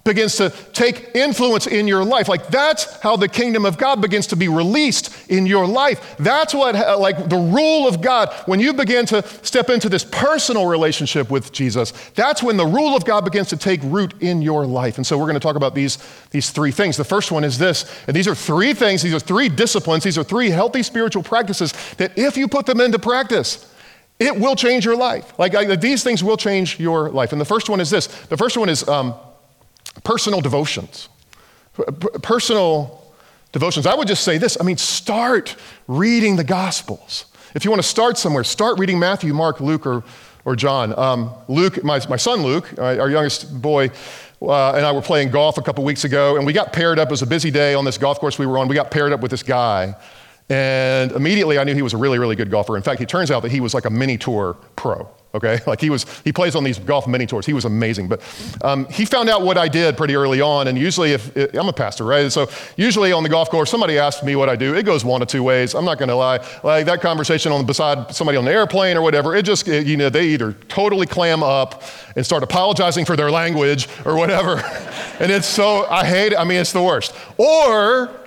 begins 0.06 0.36
to 0.36 0.52
take 0.72 1.16
influence 1.16 1.66
in 1.66 1.88
your 1.88 2.06
life. 2.06 2.30
Like 2.30 2.48
that's 2.50 3.02
how 3.02 3.16
the 3.16 3.28
kingdom 3.28 3.66
of 3.66 3.76
God 3.80 4.02
begins 4.02 4.28
to 4.28 4.36
be 4.36 4.48
released 4.48 5.32
in 5.32 5.48
your 5.48 5.66
life. 5.66 6.16
That's 6.20 6.54
what, 6.54 6.76
like 7.00 7.28
the 7.28 7.36
rule 7.38 7.88
of 7.88 8.02
God, 8.02 8.32
when 8.46 8.60
you 8.60 8.72
begin 8.72 9.08
to 9.08 9.28
step 9.44 9.72
into 9.72 9.90
this 9.90 10.04
personal 10.04 10.68
relationship 10.68 11.32
with 11.32 11.52
Jesus, 11.52 11.92
that's 12.12 12.44
when 12.44 12.56
the 12.56 12.68
rule 12.68 12.96
of 12.96 13.04
God 13.04 13.26
begins 13.26 13.50
to 13.50 13.58
take 13.58 13.82
root 13.84 14.14
in 14.22 14.44
your 14.44 14.68
life. 14.68 14.98
And 14.98 15.08
so 15.08 15.18
we're 15.18 15.24
going 15.26 15.34
to 15.34 15.40
talk 15.40 15.56
about 15.56 15.74
these, 15.74 15.98
these 16.30 16.52
three 16.52 16.72
things. 16.72 16.98
The 16.98 17.04
first 17.04 17.32
one 17.32 17.44
is 17.44 17.58
this, 17.58 17.92
and 18.06 18.16
these 18.16 18.28
are 18.28 18.36
three 18.36 18.76
things, 18.76 19.02
these 19.02 19.16
are 19.16 19.20
three 19.20 19.50
disciplines, 19.50 20.04
these 20.04 20.20
are 20.20 20.24
three 20.24 20.52
healthy 20.52 20.84
spiritual 20.84 21.24
practices 21.24 21.74
that 21.98 22.16
if 22.16 22.38
you 22.38 22.48
put 22.48 22.68
them 22.68 22.80
into 22.80 23.00
practice, 23.00 23.74
it 24.20 24.40
will 24.40 24.56
change 24.56 24.86
your 24.86 24.96
life. 24.96 25.34
Like, 25.40 25.82
these 25.82 26.04
things 26.04 26.24
will 26.24 26.38
change 26.38 26.80
your 26.80 27.10
life. 27.10 27.32
And 27.32 27.42
the 27.42 27.46
first 27.46 27.70
one 27.70 27.82
is 27.82 27.90
this. 27.90 28.06
The 28.06 28.38
first 28.38 28.56
one 28.56 28.70
is 28.70 28.88
um, 28.88 29.16
personal 30.04 30.42
devotions. 30.42 31.10
Personal 32.22 33.04
devotions. 33.52 33.86
I 33.86 33.96
would 33.96 34.08
just 34.08 34.24
say 34.24 34.38
this 34.38 34.58
I 34.60 34.64
mean, 34.64 34.78
start 34.78 35.56
reading 35.88 36.36
the 36.36 36.44
Gospels. 36.44 37.26
If 37.54 37.64
you 37.64 37.72
want 37.72 37.82
to 37.82 37.88
start 37.88 38.18
somewhere, 38.18 38.44
start 38.44 38.78
reading 38.80 39.00
Matthew, 39.00 39.34
Mark, 39.34 39.62
Luke, 39.62 39.86
or, 39.86 40.04
or 40.44 40.56
John. 40.58 40.98
Um, 41.00 41.32
Luke, 41.48 41.84
my, 41.84 42.02
my 42.10 42.18
son 42.18 42.44
Luke, 42.44 42.78
our 42.78 43.10
youngest 43.10 43.62
boy, 43.62 43.92
uh, 44.42 44.74
and 44.74 44.86
I 44.86 44.92
were 44.92 45.02
playing 45.02 45.32
golf 45.32 45.58
a 45.58 45.62
couple 45.62 45.84
weeks 45.86 46.04
ago, 46.04 46.36
and 46.36 46.46
we 46.46 46.52
got 46.52 46.74
paired 46.74 47.00
up. 47.00 47.08
It 47.08 47.12
was 47.12 47.22
a 47.22 47.28
busy 47.28 47.52
day 47.52 47.74
on 47.74 47.86
this 47.86 47.98
golf 47.98 48.20
course 48.20 48.38
we 48.38 48.46
were 48.46 48.58
on. 48.58 48.68
We 48.68 48.76
got 48.76 48.92
paired 48.92 49.14
up 49.14 49.22
with 49.22 49.32
this 49.32 49.44
guy. 49.44 49.96
And 50.50 51.14
immediately 51.14 51.58
I 51.58 51.64
knew 51.64 51.74
he 51.74 51.82
was 51.82 51.94
a 51.94 51.98
really, 51.98 52.20
really 52.20 52.36
good 52.36 52.52
golfer. 52.52 52.76
In 52.78 52.84
fact, 52.84 53.02
it 53.02 53.10
turns 53.10 53.32
out 53.32 53.42
that 53.44 53.52
he 53.52 53.62
was 53.62 53.74
like 53.74 53.86
a 53.86 53.90
mini 53.90 54.18
tour 54.18 54.56
pro 54.76 55.10
okay? 55.36 55.60
Like 55.68 55.82
he 55.82 55.90
was, 55.90 56.06
he 56.24 56.32
plays 56.32 56.56
on 56.56 56.64
these 56.64 56.78
golf 56.80 57.08
mini 57.08 57.26
tours. 57.26 57.46
He 57.46 57.54
was 57.54 57.66
amazing. 57.66 58.08
But 58.08 58.22
um, 58.62 58.86
he 58.86 59.04
found 59.04 59.30
out 59.30 59.42
what 59.42 59.58
I 59.58 59.68
did 59.68 59.98
pretty 59.98 60.16
early 60.16 60.40
on. 60.40 60.68
And 60.68 60.78
usually, 60.78 61.14
if 61.14 61.36
I'm 61.56 61.68
a 61.68 61.74
pastor, 61.74 62.04
right? 62.04 62.32
So 62.32 62.48
usually 62.78 63.12
on 63.12 63.24
the 63.24 63.30
golf 63.30 63.50
course, 63.50 63.70
somebody 63.70 63.98
asks 63.98 64.24
me 64.24 64.36
what 64.36 64.48
I 64.48 64.56
do. 64.56 64.76
It 64.76 64.84
goes 64.84 65.04
one 65.04 65.22
of 65.22 65.28
two 65.28 65.44
ways. 65.44 65.74
I'm 65.74 65.86
not 65.86 65.98
going 65.98 66.10
to 66.10 66.16
lie. 66.16 66.46
Like 66.64 66.86
that 66.86 67.02
conversation 67.02 67.52
on 67.52 67.66
beside 67.66 68.14
somebody 68.14 68.38
on 68.38 68.46
the 68.46 68.52
airplane 68.52 68.96
or 68.96 69.02
whatever, 69.02 69.36
it 69.36 69.44
just, 69.44 69.68
it, 69.68 69.86
you 69.88 69.98
know, 69.98 70.10
they 70.10 70.28
either 70.28 70.54
totally 70.70 71.08
clam 71.08 71.44
up 71.44 71.84
and 72.16 72.26
start 72.26 72.44
apologizing 72.44 73.06
for 73.06 73.16
their 73.16 73.32
language 73.32 73.88
or 74.06 74.16
whatever. 74.16 74.58
and 75.20 75.32
it's 75.32 75.48
so, 75.48 75.86
I 75.88 76.06
hate 76.06 76.34
it. 76.34 76.40
I 76.40 76.44
mean, 76.44 76.60
it's 76.60 76.74
the 76.74 76.84
worst. 76.84 77.14
Or, 77.38 78.25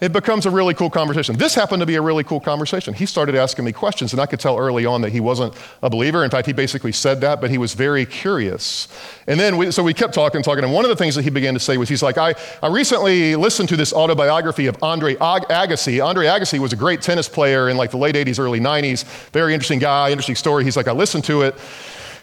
it 0.00 0.12
becomes 0.12 0.46
a 0.46 0.50
really 0.50 0.72
cool 0.74 0.90
conversation. 0.90 1.36
This 1.36 1.54
happened 1.54 1.80
to 1.80 1.86
be 1.86 1.96
a 1.96 2.02
really 2.02 2.24
cool 2.24 2.40
conversation. 2.40 2.94
He 2.94 3.06
started 3.06 3.34
asking 3.34 3.64
me 3.64 3.72
questions, 3.72 4.12
and 4.12 4.20
I 4.20 4.26
could 4.26 4.40
tell 4.40 4.58
early 4.58 4.86
on 4.86 5.02
that 5.02 5.10
he 5.10 5.20
wasn't 5.20 5.54
a 5.82 5.90
believer. 5.90 6.24
In 6.24 6.30
fact, 6.30 6.46
he 6.46 6.52
basically 6.52 6.92
said 6.92 7.20
that, 7.20 7.40
but 7.40 7.50
he 7.50 7.58
was 7.58 7.74
very 7.74 8.06
curious. 8.06 8.88
And 9.26 9.38
then, 9.38 9.56
we, 9.58 9.70
so 9.70 9.82
we 9.82 9.92
kept 9.92 10.14
talking, 10.14 10.42
talking, 10.42 10.64
and 10.64 10.72
one 10.72 10.84
of 10.84 10.88
the 10.88 10.96
things 10.96 11.14
that 11.16 11.22
he 11.22 11.30
began 11.30 11.54
to 11.54 11.60
say 11.60 11.76
was, 11.76 11.88
he's 11.88 12.02
like, 12.02 12.16
I, 12.16 12.34
I 12.62 12.68
recently 12.68 13.36
listened 13.36 13.68
to 13.68 13.76
this 13.76 13.92
autobiography 13.92 14.66
of 14.66 14.82
Andre 14.82 15.16
Agassi. 15.16 16.04
Andre 16.04 16.26
Agassi 16.26 16.58
was 16.58 16.72
a 16.72 16.76
great 16.76 17.02
tennis 17.02 17.28
player 17.28 17.68
in 17.68 17.76
like 17.76 17.90
the 17.90 17.98
late 17.98 18.14
80s, 18.14 18.38
early 18.38 18.60
90s. 18.60 19.04
Very 19.32 19.52
interesting 19.52 19.78
guy, 19.78 20.10
interesting 20.10 20.34
story. 20.34 20.64
He's 20.64 20.76
like, 20.76 20.88
I 20.88 20.92
listened 20.92 21.24
to 21.24 21.42
it. 21.42 21.54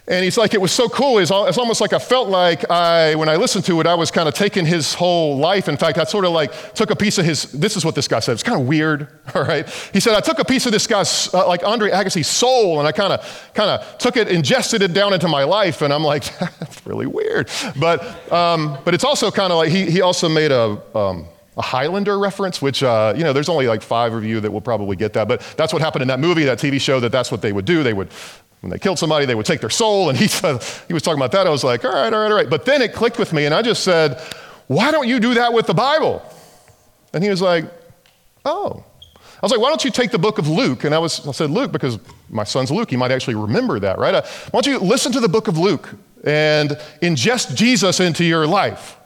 And 0.09 0.23
he's 0.23 0.37
like, 0.37 0.53
it 0.53 0.61
was 0.61 0.71
so 0.71 0.87
cool. 0.87 1.17
It's, 1.17 1.31
almost 1.31 1.81
like 1.81 1.91
I 1.91 1.99
felt 1.99 2.29
like 2.29 2.69
I, 2.71 3.15
when 3.15 3.27
I 3.27 3.35
listened 3.35 3.65
to 3.65 3.81
it, 3.81 3.87
I 3.87 3.93
was 3.93 4.09
kind 4.09 4.29
of 4.29 4.33
taking 4.33 4.65
his 4.65 4.93
whole 4.93 5.37
life. 5.37 5.67
In 5.67 5.75
fact, 5.75 5.97
I 5.97 6.05
sort 6.05 6.23
of 6.23 6.31
like 6.31 6.73
took 6.73 6.91
a 6.91 6.95
piece 6.95 7.17
of 7.17 7.25
his, 7.25 7.51
this 7.51 7.75
is 7.75 7.83
what 7.83 7.93
this 7.93 8.07
guy 8.07 8.19
said. 8.19 8.31
It's 8.31 8.43
kind 8.43 8.61
of 8.61 8.67
weird, 8.67 9.09
all 9.35 9.43
right? 9.43 9.67
He 9.91 9.99
said, 9.99 10.15
I 10.15 10.21
took 10.21 10.39
a 10.39 10.45
piece 10.45 10.65
of 10.65 10.71
this 10.71 10.87
guy's, 10.87 11.33
uh, 11.33 11.45
like 11.45 11.65
Andre 11.65 11.91
Agassi's 11.91 12.27
soul, 12.27 12.79
and 12.79 12.87
I 12.87 12.93
kind 12.93 13.11
of, 13.11 13.51
kind 13.53 13.69
of 13.69 13.97
took 13.97 14.15
it, 14.15 14.29
ingested 14.29 14.81
it 14.81 14.93
down 14.93 15.11
into 15.11 15.27
my 15.27 15.43
life. 15.43 15.81
And 15.81 15.93
I'm 15.93 16.03
like, 16.03 16.23
that's 16.39 16.87
really 16.87 17.07
weird. 17.07 17.49
But, 17.77 18.31
um, 18.31 18.77
but 18.85 18.93
it's 18.93 19.03
also 19.03 19.29
kind 19.29 19.51
of 19.51 19.57
like, 19.57 19.69
he, 19.69 19.91
he 19.91 20.01
also 20.01 20.29
made 20.29 20.53
a, 20.53 20.81
um, 20.97 21.27
a 21.57 21.61
Highlander 21.61 22.17
reference, 22.17 22.61
which, 22.61 22.81
uh, 22.81 23.13
you 23.17 23.25
know, 23.25 23.33
there's 23.33 23.49
only 23.49 23.67
like 23.67 23.81
five 23.81 24.13
of 24.13 24.23
you 24.23 24.39
that 24.39 24.51
will 24.51 24.61
probably 24.61 24.95
get 24.95 25.11
that. 25.13 25.27
But 25.27 25.41
that's 25.57 25.73
what 25.73 25.81
happened 25.81 26.03
in 26.03 26.07
that 26.07 26.19
movie, 26.19 26.45
that 26.45 26.59
TV 26.59 26.79
show, 26.79 27.01
that 27.01 27.11
that's 27.11 27.29
what 27.29 27.41
they 27.41 27.51
would 27.51 27.65
do. 27.65 27.83
They 27.83 27.93
would 27.93 28.09
when 28.61 28.71
they 28.71 28.79
killed 28.79 28.99
somebody, 28.99 29.25
they 29.25 29.35
would 29.35 29.45
take 29.45 29.61
their 29.61 29.69
soul. 29.69 30.09
And 30.09 30.17
he, 30.17 30.25
he 30.87 30.93
was 30.93 31.03
talking 31.03 31.19
about 31.19 31.31
that. 31.33 31.47
I 31.47 31.49
was 31.49 31.63
like, 31.63 31.85
all 31.85 31.91
right, 31.91 32.11
all 32.11 32.21
right, 32.21 32.31
all 32.31 32.37
right. 32.37 32.49
But 32.49 32.65
then 32.65 32.81
it 32.81 32.93
clicked 32.93 33.19
with 33.19 33.33
me, 33.33 33.45
and 33.45 33.53
I 33.53 33.61
just 33.61 33.83
said, 33.83 34.21
why 34.67 34.91
don't 34.91 35.07
you 35.07 35.19
do 35.19 35.35
that 35.35 35.53
with 35.53 35.67
the 35.67 35.73
Bible? 35.73 36.21
And 37.13 37.23
he 37.23 37.29
was 37.29 37.41
like, 37.41 37.65
oh. 38.45 38.83
I 39.15 39.45
was 39.45 39.51
like, 39.51 39.61
why 39.61 39.69
don't 39.69 39.85
you 39.85 39.91
take 39.91 40.11
the 40.11 40.17
book 40.17 40.39
of 40.39 40.47
Luke? 40.47 40.83
And 40.83 40.95
I, 40.95 40.97
was, 40.97 41.25
I 41.27 41.31
said, 41.31 41.51
Luke, 41.51 41.71
because 41.71 41.99
my 42.29 42.43
son's 42.43 42.71
Luke. 42.71 42.89
He 42.89 42.97
might 42.97 43.11
actually 43.11 43.35
remember 43.35 43.79
that, 43.79 43.99
right? 43.99 44.15
Uh, 44.15 44.23
why 44.51 44.61
don't 44.61 44.73
you 44.73 44.79
listen 44.79 45.11
to 45.11 45.19
the 45.19 45.29
book 45.29 45.47
of 45.47 45.57
Luke 45.57 45.89
and 46.23 46.71
ingest 47.01 47.55
Jesus 47.55 47.99
into 47.99 48.23
your 48.23 48.47
life 48.47 48.97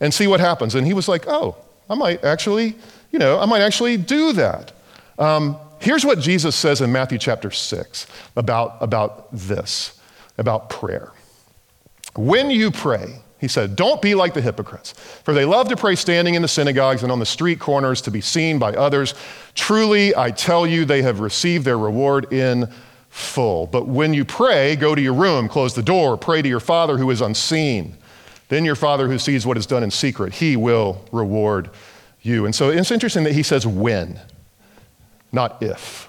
and 0.00 0.14
see 0.14 0.28
what 0.28 0.38
happens? 0.38 0.76
And 0.76 0.86
he 0.86 0.94
was 0.94 1.08
like, 1.08 1.26
oh, 1.26 1.56
I 1.90 1.96
might 1.96 2.24
actually, 2.24 2.76
you 3.10 3.18
know, 3.18 3.40
I 3.40 3.46
might 3.46 3.60
actually 3.60 3.96
do 3.96 4.32
that. 4.34 4.72
Um, 5.18 5.58
Here's 5.82 6.04
what 6.04 6.20
Jesus 6.20 6.54
says 6.54 6.80
in 6.80 6.92
Matthew 6.92 7.18
chapter 7.18 7.50
6 7.50 8.06
about, 8.36 8.76
about 8.80 9.26
this, 9.32 9.98
about 10.38 10.70
prayer. 10.70 11.10
When 12.14 12.52
you 12.52 12.70
pray, 12.70 13.16
he 13.40 13.48
said, 13.48 13.74
Don't 13.74 14.00
be 14.00 14.14
like 14.14 14.32
the 14.32 14.40
hypocrites, 14.40 14.92
for 14.92 15.34
they 15.34 15.44
love 15.44 15.68
to 15.70 15.76
pray 15.76 15.96
standing 15.96 16.36
in 16.36 16.42
the 16.42 16.46
synagogues 16.46 17.02
and 17.02 17.10
on 17.10 17.18
the 17.18 17.26
street 17.26 17.58
corners 17.58 18.00
to 18.02 18.12
be 18.12 18.20
seen 18.20 18.60
by 18.60 18.72
others. 18.74 19.14
Truly, 19.56 20.14
I 20.14 20.30
tell 20.30 20.68
you, 20.68 20.84
they 20.84 21.02
have 21.02 21.18
received 21.18 21.64
their 21.64 21.78
reward 21.78 22.32
in 22.32 22.70
full. 23.08 23.66
But 23.66 23.88
when 23.88 24.14
you 24.14 24.24
pray, 24.24 24.76
go 24.76 24.94
to 24.94 25.02
your 25.02 25.14
room, 25.14 25.48
close 25.48 25.74
the 25.74 25.82
door, 25.82 26.16
pray 26.16 26.42
to 26.42 26.48
your 26.48 26.60
Father 26.60 26.96
who 26.96 27.10
is 27.10 27.20
unseen. 27.20 27.96
Then 28.50 28.64
your 28.64 28.76
Father 28.76 29.08
who 29.08 29.18
sees 29.18 29.44
what 29.44 29.56
is 29.56 29.66
done 29.66 29.82
in 29.82 29.90
secret, 29.90 30.34
he 30.34 30.56
will 30.56 31.04
reward 31.10 31.70
you. 32.20 32.46
And 32.46 32.54
so 32.54 32.70
it's 32.70 32.92
interesting 32.92 33.24
that 33.24 33.32
he 33.32 33.42
says 33.42 33.66
when 33.66 34.20
not 35.32 35.62
if. 35.62 36.08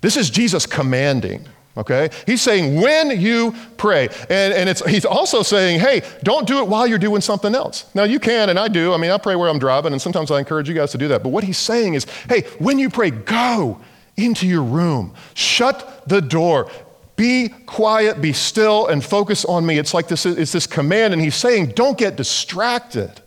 This 0.00 0.16
is 0.16 0.30
Jesus 0.30 0.66
commanding, 0.66 1.46
okay? 1.76 2.10
He's 2.26 2.42
saying 2.42 2.80
when 2.80 3.20
you 3.20 3.54
pray. 3.76 4.08
And, 4.28 4.52
and 4.52 4.68
it's, 4.68 4.84
he's 4.86 5.04
also 5.04 5.42
saying, 5.42 5.80
hey, 5.80 6.02
don't 6.22 6.46
do 6.46 6.58
it 6.58 6.68
while 6.68 6.86
you're 6.86 6.98
doing 6.98 7.20
something 7.20 7.54
else. 7.54 7.86
Now, 7.94 8.04
you 8.04 8.20
can, 8.20 8.50
and 8.50 8.58
I 8.58 8.68
do. 8.68 8.92
I 8.92 8.96
mean, 8.96 9.10
I 9.10 9.18
pray 9.18 9.36
where 9.36 9.48
I'm 9.48 9.58
driving, 9.58 9.92
and 9.92 10.02
sometimes 10.02 10.30
I 10.30 10.38
encourage 10.38 10.68
you 10.68 10.74
guys 10.74 10.90
to 10.92 10.98
do 10.98 11.08
that. 11.08 11.22
But 11.22 11.30
what 11.30 11.44
he's 11.44 11.58
saying 11.58 11.94
is, 11.94 12.04
hey, 12.28 12.42
when 12.58 12.78
you 12.78 12.90
pray, 12.90 13.10
go 13.10 13.80
into 14.16 14.46
your 14.46 14.62
room, 14.62 15.14
shut 15.34 16.04
the 16.06 16.20
door. 16.20 16.70
Be 17.14 17.50
quiet, 17.66 18.20
be 18.20 18.32
still, 18.32 18.88
and 18.88 19.04
focus 19.04 19.44
on 19.44 19.64
me. 19.64 19.78
It's 19.78 19.94
like 19.94 20.08
this, 20.08 20.26
it's 20.26 20.52
this 20.52 20.66
command, 20.66 21.12
and 21.12 21.22
he's 21.22 21.36
saying, 21.36 21.68
don't 21.68 21.96
get 21.96 22.16
distracted. 22.16 23.20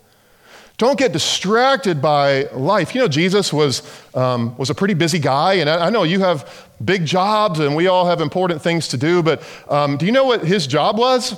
Don't 0.78 0.98
get 0.98 1.12
distracted 1.12 2.02
by 2.02 2.44
life. 2.52 2.94
You 2.94 3.00
know, 3.00 3.08
Jesus 3.08 3.50
was, 3.52 3.82
um, 4.14 4.56
was 4.58 4.68
a 4.68 4.74
pretty 4.74 4.92
busy 4.92 5.18
guy, 5.18 5.54
and 5.54 5.70
I, 5.70 5.86
I, 5.86 5.90
know 5.90 6.02
you 6.02 6.20
have 6.20 6.68
big 6.84 7.06
jobs 7.06 7.60
and 7.60 7.74
we 7.74 7.86
all 7.86 8.06
have 8.06 8.20
important 8.20 8.60
things 8.60 8.88
to 8.88 8.98
do, 8.98 9.22
but 9.22 9.42
um, 9.70 9.96
do 9.96 10.04
you 10.04 10.12
know 10.12 10.24
what 10.24 10.44
his 10.44 10.66
job 10.66 10.98
was? 10.98 11.34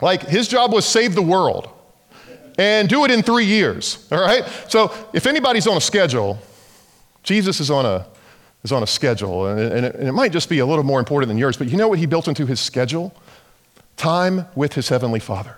Like, 0.00 0.22
his 0.22 0.48
job 0.48 0.72
was 0.72 0.84
save 0.84 1.14
the 1.14 1.22
world 1.22 1.68
and 2.58 2.88
do 2.88 3.04
it 3.04 3.12
in 3.12 3.22
three 3.22 3.44
years, 3.44 4.06
all 4.10 4.20
right? 4.20 4.44
So, 4.68 4.92
if 5.12 5.28
anybody's 5.28 5.68
on 5.68 5.76
a 5.76 5.80
schedule, 5.80 6.38
Jesus 7.22 7.60
is 7.60 7.70
on 7.70 7.86
a, 7.86 8.04
is 8.64 8.72
on 8.72 8.82
a 8.82 8.86
schedule, 8.86 9.46
and, 9.46 9.60
and, 9.60 9.86
it, 9.86 9.94
and 9.94 10.08
it 10.08 10.12
might 10.12 10.32
just 10.32 10.48
be 10.48 10.58
a 10.58 10.66
little 10.66 10.84
more 10.84 10.98
important 10.98 11.28
than 11.28 11.38
yours, 11.38 11.56
but 11.56 11.68
you 11.68 11.76
know 11.76 11.86
what 11.86 12.00
he 12.00 12.06
built 12.06 12.26
into 12.26 12.46
his 12.46 12.58
schedule? 12.58 13.14
Time 13.96 14.46
with 14.56 14.72
his 14.72 14.88
heavenly 14.88 15.20
Father. 15.20 15.56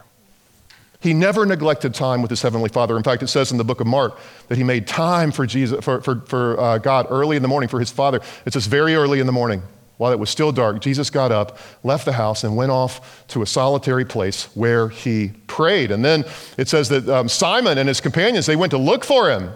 He 1.01 1.13
never 1.13 1.45
neglected 1.45 1.95
time 1.95 2.23
with 2.23 2.31
his 2.31 2.43
heavenly 2.43 2.69
Father. 2.69 2.97
In 2.97 3.03
fact, 3.03 3.23
it 3.23 3.29
says 3.29 3.53
in 3.53 3.59
the 3.59 3.65
book 3.65 3.81
of 3.81 3.87
Mark 3.87 4.19
that 4.49 4.57
he 4.57 4.65
made 4.65 4.87
time 4.87 5.31
for 5.31 5.47
Jesus, 5.47 5.85
for, 5.85 6.01
for, 6.01 6.21
for 6.23 6.59
uh, 6.59 6.79
God 6.79 7.07
early 7.11 7.37
in 7.37 7.43
the 7.43 7.49
morning 7.49 7.69
for 7.69 7.79
his 7.79 7.91
Father. 7.91 8.21
It 8.45 8.53
says 8.53 8.67
very 8.67 8.95
early 8.95 9.21
in 9.21 9.27
the 9.27 9.33
morning, 9.33 9.63
while 9.99 10.13
it 10.13 10.19
was 10.19 10.31
still 10.31 10.53
dark, 10.53 10.81
Jesus 10.81 11.11
got 11.11 11.33
up, 11.33 11.59
left 11.83 12.05
the 12.05 12.13
house, 12.13 12.45
and 12.45 12.57
went 12.57 12.71
off 12.71 13.27
to 13.29 13.43
a 13.43 13.47
solitary 13.47 14.05
place 14.05 14.45
where 14.55 14.89
he 14.89 15.33
prayed. 15.47 15.91
And 15.91 16.05
then 16.05 16.25
it 16.59 16.69
says 16.69 16.89
that 16.89 17.09
um, 17.09 17.29
Simon 17.29 17.79
and 17.79 17.89
his 17.89 18.01
companions 18.01 18.47
they 18.47 18.57
went 18.57 18.71
to 18.71 18.79
look 18.79 19.05
for 19.05 19.31
him. 19.31 19.51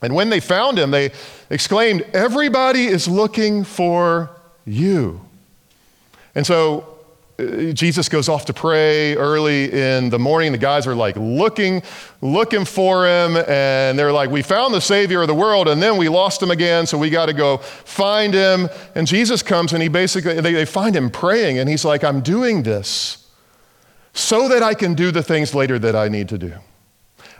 And 0.00 0.14
when 0.14 0.30
they 0.30 0.40
found 0.40 0.78
him, 0.78 0.92
they 0.92 1.10
exclaimed, 1.50 2.02
"Everybody 2.12 2.86
is 2.86 3.08
looking 3.08 3.64
for 3.64 4.30
you." 4.64 5.20
And 6.34 6.46
so 6.46 6.97
Jesus 7.38 8.08
goes 8.08 8.28
off 8.28 8.46
to 8.46 8.52
pray 8.52 9.14
early 9.14 9.72
in 9.72 10.10
the 10.10 10.18
morning. 10.18 10.50
The 10.50 10.58
guys 10.58 10.88
are 10.88 10.94
like 10.96 11.14
looking, 11.16 11.82
looking 12.20 12.64
for 12.64 13.06
him, 13.06 13.36
and 13.36 13.96
they're 13.96 14.12
like, 14.12 14.30
We 14.30 14.42
found 14.42 14.74
the 14.74 14.80
Savior 14.80 15.20
of 15.20 15.28
the 15.28 15.36
world, 15.36 15.68
and 15.68 15.80
then 15.80 15.96
we 15.96 16.08
lost 16.08 16.42
him 16.42 16.50
again, 16.50 16.84
so 16.86 16.98
we 16.98 17.10
got 17.10 17.26
to 17.26 17.32
go 17.32 17.58
find 17.58 18.34
him. 18.34 18.68
And 18.96 19.06
Jesus 19.06 19.44
comes 19.44 19.72
and 19.72 19.80
he 19.80 19.88
basically, 19.88 20.40
they, 20.40 20.52
they 20.52 20.64
find 20.64 20.96
him 20.96 21.10
praying, 21.10 21.58
and 21.58 21.68
he's 21.68 21.84
like, 21.84 22.02
I'm 22.02 22.22
doing 22.22 22.64
this 22.64 23.28
so 24.12 24.48
that 24.48 24.64
I 24.64 24.74
can 24.74 24.94
do 24.94 25.12
the 25.12 25.22
things 25.22 25.54
later 25.54 25.78
that 25.78 25.94
I 25.94 26.08
need 26.08 26.28
to 26.30 26.38
do. 26.38 26.54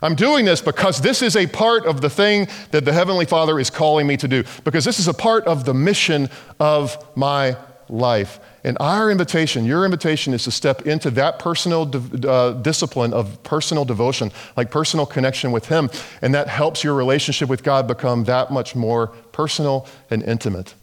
I'm 0.00 0.14
doing 0.14 0.44
this 0.44 0.60
because 0.60 1.00
this 1.00 1.22
is 1.22 1.36
a 1.36 1.48
part 1.48 1.86
of 1.86 2.00
the 2.00 2.10
thing 2.10 2.46
that 2.70 2.84
the 2.84 2.92
Heavenly 2.92 3.26
Father 3.26 3.58
is 3.58 3.68
calling 3.68 4.06
me 4.06 4.16
to 4.18 4.28
do, 4.28 4.44
because 4.62 4.84
this 4.84 5.00
is 5.00 5.08
a 5.08 5.14
part 5.14 5.44
of 5.46 5.64
the 5.64 5.74
mission 5.74 6.28
of 6.60 6.96
my 7.16 7.56
life. 7.88 8.40
And 8.64 8.76
our 8.80 9.10
invitation, 9.10 9.64
your 9.64 9.84
invitation, 9.84 10.34
is 10.34 10.44
to 10.44 10.50
step 10.50 10.82
into 10.86 11.10
that 11.12 11.38
personal 11.38 11.90
uh, 12.26 12.52
discipline 12.52 13.12
of 13.12 13.42
personal 13.42 13.84
devotion, 13.84 14.32
like 14.56 14.70
personal 14.70 15.06
connection 15.06 15.52
with 15.52 15.66
Him. 15.66 15.90
And 16.22 16.34
that 16.34 16.48
helps 16.48 16.84
your 16.84 16.94
relationship 16.94 17.48
with 17.48 17.62
God 17.62 17.86
become 17.86 18.24
that 18.24 18.50
much 18.50 18.74
more 18.74 19.08
personal 19.32 19.86
and 20.10 20.22
intimate. 20.22 20.74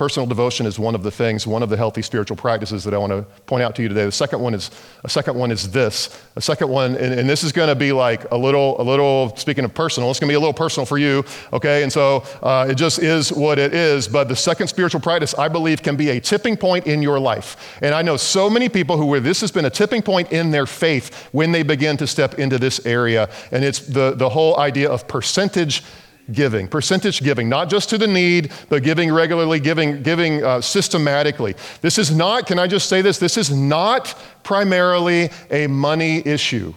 Personal 0.00 0.26
devotion 0.26 0.64
is 0.64 0.78
one 0.78 0.94
of 0.94 1.02
the 1.02 1.10
things, 1.10 1.46
one 1.46 1.62
of 1.62 1.68
the 1.68 1.76
healthy 1.76 2.00
spiritual 2.00 2.34
practices 2.34 2.84
that 2.84 2.94
I 2.94 2.96
want 2.96 3.12
to 3.12 3.20
point 3.44 3.62
out 3.62 3.74
to 3.74 3.82
you 3.82 3.88
today. 3.88 4.06
The 4.06 4.10
second 4.10 4.40
one 4.40 4.54
is, 4.54 4.70
a 5.04 5.10
second 5.10 5.36
one 5.36 5.50
is 5.50 5.70
this. 5.72 6.18
A 6.36 6.40
second 6.40 6.70
one, 6.70 6.96
and, 6.96 7.20
and 7.20 7.28
this 7.28 7.44
is 7.44 7.52
going 7.52 7.68
to 7.68 7.74
be 7.74 7.92
like 7.92 8.24
a 8.30 8.34
little, 8.34 8.80
a 8.80 8.82
little, 8.82 9.36
speaking 9.36 9.62
of 9.62 9.74
personal, 9.74 10.10
it's 10.10 10.18
going 10.18 10.28
to 10.28 10.32
be 10.32 10.36
a 10.36 10.40
little 10.40 10.54
personal 10.54 10.86
for 10.86 10.96
you, 10.96 11.22
okay? 11.52 11.82
And 11.82 11.92
so 11.92 12.24
uh, 12.42 12.68
it 12.70 12.76
just 12.76 13.00
is 13.00 13.30
what 13.30 13.58
it 13.58 13.74
is. 13.74 14.08
But 14.08 14.28
the 14.28 14.36
second 14.36 14.68
spiritual 14.68 15.02
practice, 15.02 15.34
I 15.34 15.48
believe, 15.48 15.82
can 15.82 15.96
be 15.96 16.08
a 16.08 16.18
tipping 16.18 16.56
point 16.56 16.86
in 16.86 17.02
your 17.02 17.20
life. 17.20 17.78
And 17.82 17.94
I 17.94 18.00
know 18.00 18.16
so 18.16 18.48
many 18.48 18.70
people 18.70 18.96
who 18.96 19.04
where 19.04 19.20
this 19.20 19.42
has 19.42 19.50
been 19.50 19.66
a 19.66 19.70
tipping 19.70 20.00
point 20.00 20.32
in 20.32 20.50
their 20.50 20.64
faith 20.64 21.28
when 21.32 21.52
they 21.52 21.62
begin 21.62 21.98
to 21.98 22.06
step 22.06 22.38
into 22.38 22.58
this 22.58 22.86
area. 22.86 23.28
And 23.52 23.62
it's 23.62 23.80
the, 23.80 24.12
the 24.12 24.30
whole 24.30 24.58
idea 24.58 24.90
of 24.90 25.06
percentage 25.06 25.82
giving, 26.32 26.68
percentage 26.68 27.22
giving, 27.22 27.48
not 27.48 27.68
just 27.68 27.90
to 27.90 27.98
the 27.98 28.06
need, 28.06 28.52
but 28.68 28.82
giving 28.82 29.12
regularly, 29.12 29.60
giving, 29.60 30.02
giving 30.02 30.44
uh, 30.44 30.60
systematically. 30.60 31.54
This 31.80 31.98
is 31.98 32.14
not, 32.14 32.46
can 32.46 32.58
I 32.58 32.66
just 32.66 32.88
say 32.88 33.02
this? 33.02 33.18
This 33.18 33.36
is 33.36 33.50
not 33.50 34.14
primarily 34.42 35.30
a 35.50 35.66
money 35.66 36.26
issue. 36.26 36.74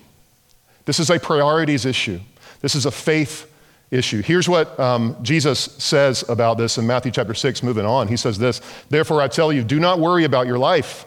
This 0.86 1.00
is 1.00 1.10
a 1.10 1.20
priorities 1.20 1.86
issue. 1.86 2.20
This 2.62 2.76
is 2.76 2.86
a 2.86 2.92
faith 2.92 3.50
issue. 3.92 4.22
Here's 4.22 4.50
what 4.50 4.80
um, 4.80 5.18
Jesus 5.22 5.60
says 5.60 6.28
about 6.28 6.58
this 6.58 6.78
in 6.78 6.88
Matthew 6.88 7.12
chapter 7.12 7.34
6, 7.34 7.64
moving 7.64 7.86
on. 7.86 8.08
He 8.08 8.18
says 8.18 8.38
this 8.38 8.62
Therefore, 8.90 9.22
I 9.22 9.28
tell 9.28 9.54
you, 9.54 9.64
do 9.64 9.80
not 9.80 10.00
worry 10.00 10.24
about 10.24 10.48
your 10.48 10.58
life, 10.58 11.06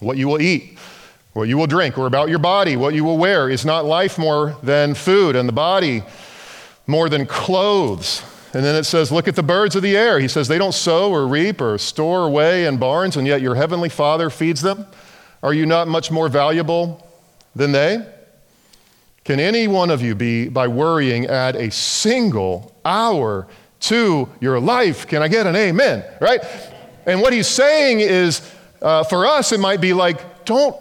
what 0.00 0.16
you 0.16 0.28
will 0.28 0.40
eat 0.40 0.78
what 1.36 1.48
you 1.48 1.58
will 1.58 1.66
drink, 1.66 1.98
or 1.98 2.06
about 2.06 2.30
your 2.30 2.38
body, 2.38 2.76
what 2.76 2.94
you 2.94 3.04
will 3.04 3.18
wear. 3.18 3.50
Is 3.50 3.64
not 3.64 3.84
life 3.84 4.18
more 4.18 4.56
than 4.62 4.94
food, 4.94 5.36
and 5.36 5.46
the 5.46 5.52
body 5.52 6.02
more 6.86 7.08
than 7.08 7.26
clothes. 7.26 8.22
And 8.54 8.64
then 8.64 8.74
it 8.74 8.84
says, 8.84 9.12
Look 9.12 9.28
at 9.28 9.36
the 9.36 9.42
birds 9.42 9.76
of 9.76 9.82
the 9.82 9.96
air. 9.96 10.18
He 10.18 10.28
says, 10.28 10.48
They 10.48 10.58
don't 10.58 10.74
sow 10.74 11.10
or 11.10 11.26
reap 11.26 11.60
or 11.60 11.78
store 11.78 12.26
away 12.26 12.66
in 12.66 12.78
barns, 12.78 13.16
and 13.16 13.26
yet 13.26 13.40
your 13.40 13.54
heavenly 13.54 13.88
Father 13.88 14.30
feeds 14.30 14.62
them. 14.62 14.86
Are 15.42 15.52
you 15.52 15.66
not 15.66 15.88
much 15.88 16.10
more 16.10 16.28
valuable 16.28 17.06
than 17.54 17.72
they? 17.72 18.06
Can 19.24 19.40
any 19.40 19.66
one 19.66 19.90
of 19.90 20.02
you 20.02 20.14
be, 20.14 20.48
by 20.48 20.68
worrying, 20.68 21.26
add 21.26 21.56
a 21.56 21.70
single 21.70 22.74
hour 22.84 23.48
to 23.80 24.28
your 24.40 24.60
life? 24.60 25.06
Can 25.06 25.20
I 25.20 25.28
get 25.28 25.46
an 25.46 25.56
amen? 25.56 26.04
Right? 26.20 26.40
And 27.06 27.20
what 27.20 27.32
he's 27.32 27.48
saying 27.48 28.00
is, 28.00 28.40
uh, 28.80 29.02
for 29.04 29.26
us, 29.26 29.52
it 29.52 29.60
might 29.60 29.80
be 29.80 29.92
like, 29.92 30.44
don't 30.44 30.76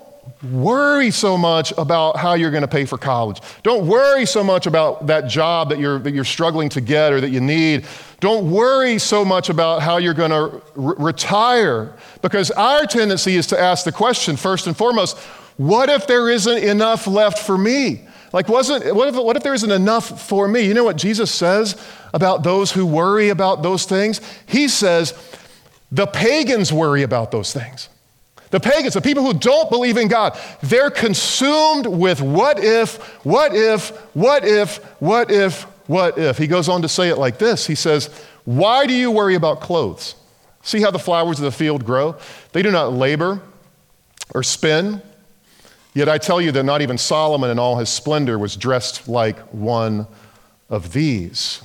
worry 0.52 1.12
so 1.12 1.38
much 1.38 1.74
about 1.78 2.18
how 2.18 2.34
you're 2.34 2.52
going 2.52 2.62
to 2.62 2.68
pay 2.68 2.86
for 2.86 2.98
college. 2.98 3.40
Don't 3.64 3.88
worry 3.88 4.26
so 4.26 4.44
much 4.44 4.68
about 4.68 5.08
that 5.08 5.28
job 5.28 5.70
that 5.70 5.80
you're, 5.80 6.00
that 6.00 6.14
you're 6.14 6.24
struggling 6.24 6.70
to 6.70 6.82
get 6.82 7.14
or 7.14 7.22
that 7.22 7.30
you 7.30 7.42
need. 7.42 7.86
Don't 8.20 8.50
worry 8.50 8.98
so 9.00 9.26
much 9.26 9.50
about 9.50 9.82
how 9.82 9.98
you're 9.98 10.14
going 10.14 10.32
to 10.32 10.62
re- 10.76 10.96
retire 10.98 11.94
because 12.22 12.52
our 12.52 12.86
tendency 12.86 13.36
is 13.36 13.48
to 13.48 13.60
ask 13.60 13.86
the 13.86 13.92
question 13.92 14.36
first 14.36 14.68
and 14.68 14.76
foremost 14.76 15.18
what 15.58 15.90
if 15.90 16.06
there 16.08 16.30
isn't 16.30 16.58
enough 16.58 17.08
left 17.08 17.40
for 17.40 17.58
me? 17.58 18.08
Like, 18.34 18.50
wasn't, 18.50 18.94
what, 18.94 19.08
if, 19.08 19.16
what 19.16 19.38
if 19.38 19.44
there 19.44 19.54
isn't 19.54 19.72
enough 19.72 20.28
for 20.28 20.48
me? 20.48 20.62
You 20.62 20.74
know 20.74 20.84
what 20.84 20.98
Jesus 20.98 21.32
says 21.32 21.82
about 22.14 22.44
those 22.44 22.72
who 22.72 22.86
worry 22.86 23.30
about 23.30 23.64
those 23.64 23.86
things? 23.86 24.20
He 24.46 24.68
says, 24.68 25.14
the 25.92 26.06
pagans 26.06 26.74
worry 26.74 27.04
about 27.04 27.32
those 27.32 27.54
things. 27.54 27.88
The 28.56 28.62
pagans, 28.62 28.94
the 28.94 29.02
people 29.02 29.22
who 29.22 29.34
don't 29.34 29.70
believe 29.70 29.98
in 29.98 30.08
God, 30.08 30.40
they're 30.64 30.90
consumed 30.90 31.88
with 31.88 32.22
what 32.22 32.58
if, 32.64 32.96
what 33.26 33.54
if, 33.54 33.90
what 34.16 34.46
if, 34.46 34.78
what 35.02 35.30
if, 35.30 35.64
what 35.88 36.18
if. 36.18 36.38
He 36.38 36.48
goes 36.48 36.70
on 36.70 36.82
to 36.82 36.88
say 36.88 37.10
it 37.10 37.18
like 37.18 37.38
this 37.38 37.68
He 37.68 37.76
says, 37.76 38.08
Why 38.46 38.88
do 38.88 38.94
you 38.94 39.12
worry 39.12 39.36
about 39.36 39.60
clothes? 39.60 40.16
See 40.64 40.80
how 40.80 40.90
the 40.90 41.00
flowers 41.00 41.38
of 41.38 41.44
the 41.44 41.52
field 41.52 41.84
grow? 41.84 42.16
They 42.54 42.62
do 42.62 42.72
not 42.72 42.94
labor 42.94 43.42
or 44.34 44.42
spin. 44.42 45.02
Yet 45.94 46.08
I 46.08 46.18
tell 46.18 46.40
you 46.40 46.54
that 46.54 46.64
not 46.64 46.82
even 46.82 46.98
Solomon 46.98 47.50
in 47.50 47.60
all 47.60 47.76
his 47.76 47.90
splendor 47.90 48.40
was 48.40 48.56
dressed 48.56 49.10
like 49.10 49.38
one 49.50 50.08
of 50.70 50.94
these. 50.94 51.62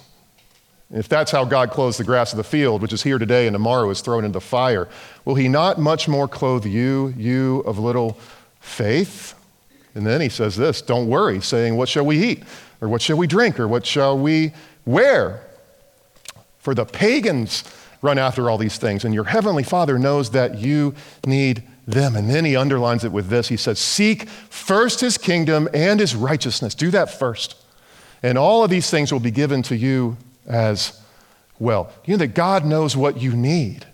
If 0.92 1.08
that's 1.08 1.30
how 1.30 1.44
God 1.44 1.70
clothes 1.70 1.98
the 1.98 2.04
grass 2.04 2.32
of 2.32 2.36
the 2.36 2.44
field, 2.44 2.82
which 2.82 2.92
is 2.92 3.02
here 3.02 3.18
today 3.18 3.46
and 3.46 3.54
tomorrow 3.54 3.90
is 3.90 4.00
thrown 4.00 4.24
into 4.24 4.40
fire, 4.40 4.88
will 5.24 5.36
he 5.36 5.46
not 5.46 5.78
much 5.78 6.08
more 6.08 6.26
clothe 6.26 6.66
you, 6.66 7.14
you 7.16 7.60
of 7.60 7.78
little 7.78 8.18
faith? 8.58 9.34
And 9.94 10.04
then 10.04 10.20
he 10.20 10.28
says 10.28 10.56
this 10.56 10.82
don't 10.82 11.06
worry, 11.06 11.40
saying, 11.40 11.76
What 11.76 11.88
shall 11.88 12.04
we 12.04 12.22
eat? 12.22 12.42
Or 12.80 12.88
what 12.88 13.02
shall 13.02 13.16
we 13.16 13.26
drink? 13.26 13.60
Or 13.60 13.68
what 13.68 13.86
shall 13.86 14.18
we 14.18 14.52
wear? 14.84 15.42
For 16.58 16.74
the 16.74 16.84
pagans 16.84 17.62
run 18.02 18.18
after 18.18 18.50
all 18.50 18.58
these 18.58 18.78
things, 18.78 19.04
and 19.04 19.14
your 19.14 19.24
heavenly 19.24 19.62
Father 19.62 19.98
knows 19.98 20.30
that 20.30 20.58
you 20.58 20.94
need 21.24 21.62
them. 21.86 22.16
And 22.16 22.30
then 22.30 22.44
he 22.44 22.56
underlines 22.56 23.04
it 23.04 23.12
with 23.12 23.28
this 23.28 23.48
He 23.48 23.56
says, 23.56 23.78
Seek 23.78 24.28
first 24.28 25.00
his 25.00 25.18
kingdom 25.18 25.68
and 25.72 26.00
his 26.00 26.16
righteousness. 26.16 26.74
Do 26.74 26.90
that 26.90 27.10
first. 27.10 27.56
And 28.24 28.36
all 28.36 28.64
of 28.64 28.70
these 28.70 28.90
things 28.90 29.12
will 29.12 29.20
be 29.20 29.30
given 29.30 29.62
to 29.62 29.76
you 29.76 30.16
as 30.50 31.00
well. 31.58 31.92
You 32.04 32.14
know 32.14 32.18
that 32.18 32.34
God 32.34 32.64
knows 32.64 32.96
what 32.96 33.20
you 33.20 33.34
need. 33.34 33.86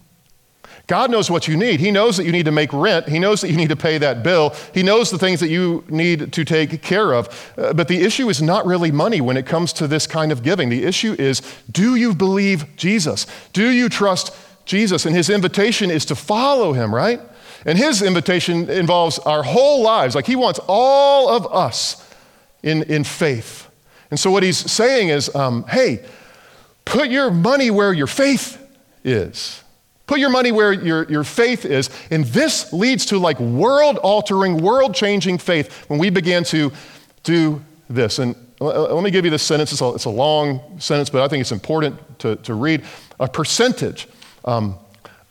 God 0.87 1.11
knows 1.11 1.29
what 1.29 1.49
you 1.49 1.57
need. 1.57 1.81
He 1.81 1.91
knows 1.91 2.17
that 2.17 2.25
you 2.25 2.33
need 2.33 2.45
to 2.45 2.53
make 2.53 2.73
rent. 2.73 3.09
He 3.09 3.19
knows 3.19 3.41
that 3.41 3.51
you 3.51 3.57
need 3.57 3.71
to 3.71 3.77
pay 3.77 3.99
that 3.99 4.23
bill. 4.23 4.55
He 4.73 4.85
knows 4.85 5.11
the 5.11 5.19
things 5.19 5.41
that 5.41 5.49
you 5.49 5.85
need 5.89 6.33
to 6.33 6.45
take 6.45 6.81
care 6.81 7.13
of. 7.13 7.53
Uh, 7.59 7.73
but 7.73 7.89
the 7.89 8.03
issue 8.03 8.29
is 8.29 8.41
not 8.41 8.65
really 8.67 8.93
money 8.93 9.21
when 9.21 9.37
it 9.37 9.47
comes 9.47 9.73
to 9.75 9.89
this 9.89 10.07
kind 10.07 10.31
of 10.31 10.45
giving. 10.45 10.69
The 10.69 10.85
issue 10.85 11.17
is 11.19 11.43
do 11.71 11.97
you 11.97 12.15
believe 12.15 12.77
Jesus? 12.77 13.27
Do 13.53 13.69
you 13.69 13.89
trust 13.89 14.33
Jesus? 14.65 15.07
And 15.07 15.17
his 15.17 15.29
invitation 15.29 15.91
is 15.91 16.05
to 16.05 16.15
follow 16.15 16.73
him, 16.73 16.95
right? 16.95 17.21
And 17.65 17.77
his 17.77 18.01
invitation 18.01 18.71
involves 18.71 19.19
our 19.21 19.43
whole 19.43 19.83
lives. 19.83 20.15
Like 20.15 20.27
he 20.27 20.37
wants 20.37 20.61
all 20.69 21.29
of 21.31 21.53
us 21.53 22.09
in, 22.63 22.85
in 22.85 23.03
faith. 23.03 23.69
And 24.13 24.21
so 24.21 24.31
what 24.31 24.45
he's 24.45 24.59
saying 24.71 25.09
is 25.09 25.35
um, 25.35 25.65
hey, 25.65 26.05
Put 26.87 27.11
your 27.11 27.31
money 27.31 27.71
where 27.71 27.93
your 27.93 28.07
faith 28.07 28.59
is. 29.05 29.63
Put 30.07 30.21
your 30.21 30.31
money 30.31 30.53
where 30.53 30.73
your, 30.73 31.05
your 31.11 31.25
faith 31.25 31.65
is. 31.65 31.91
And 32.11 32.25
this 32.27 32.73
leads 32.73 33.07
to 33.07 33.19
like 33.19 33.39
world 33.41 33.99
altering, 33.99 34.59
world 34.59 34.95
changing 34.95 35.39
faith 35.39 35.91
when 35.91 35.99
we 35.99 36.11
began 36.11 36.45
to 36.45 36.73
do 37.25 37.61
this. 37.91 38.19
And 38.21 38.37
let 38.61 39.03
me 39.03 39.11
give 39.11 39.25
you 39.25 39.31
this 39.31 39.43
sentence. 39.43 39.73
It's 39.73 39.81
a, 39.83 39.89
it's 39.95 40.05
a 40.05 40.11
long 40.11 40.79
sentence, 40.79 41.11
but 41.11 41.23
I 41.23 41.29
think 41.29 41.41
it's 41.41 41.53
important 41.53 42.19
to, 42.21 42.37
to 42.37 42.55
read. 42.55 42.85
A 43.19 43.29
percentage, 43.29 44.09
um, 44.45 44.77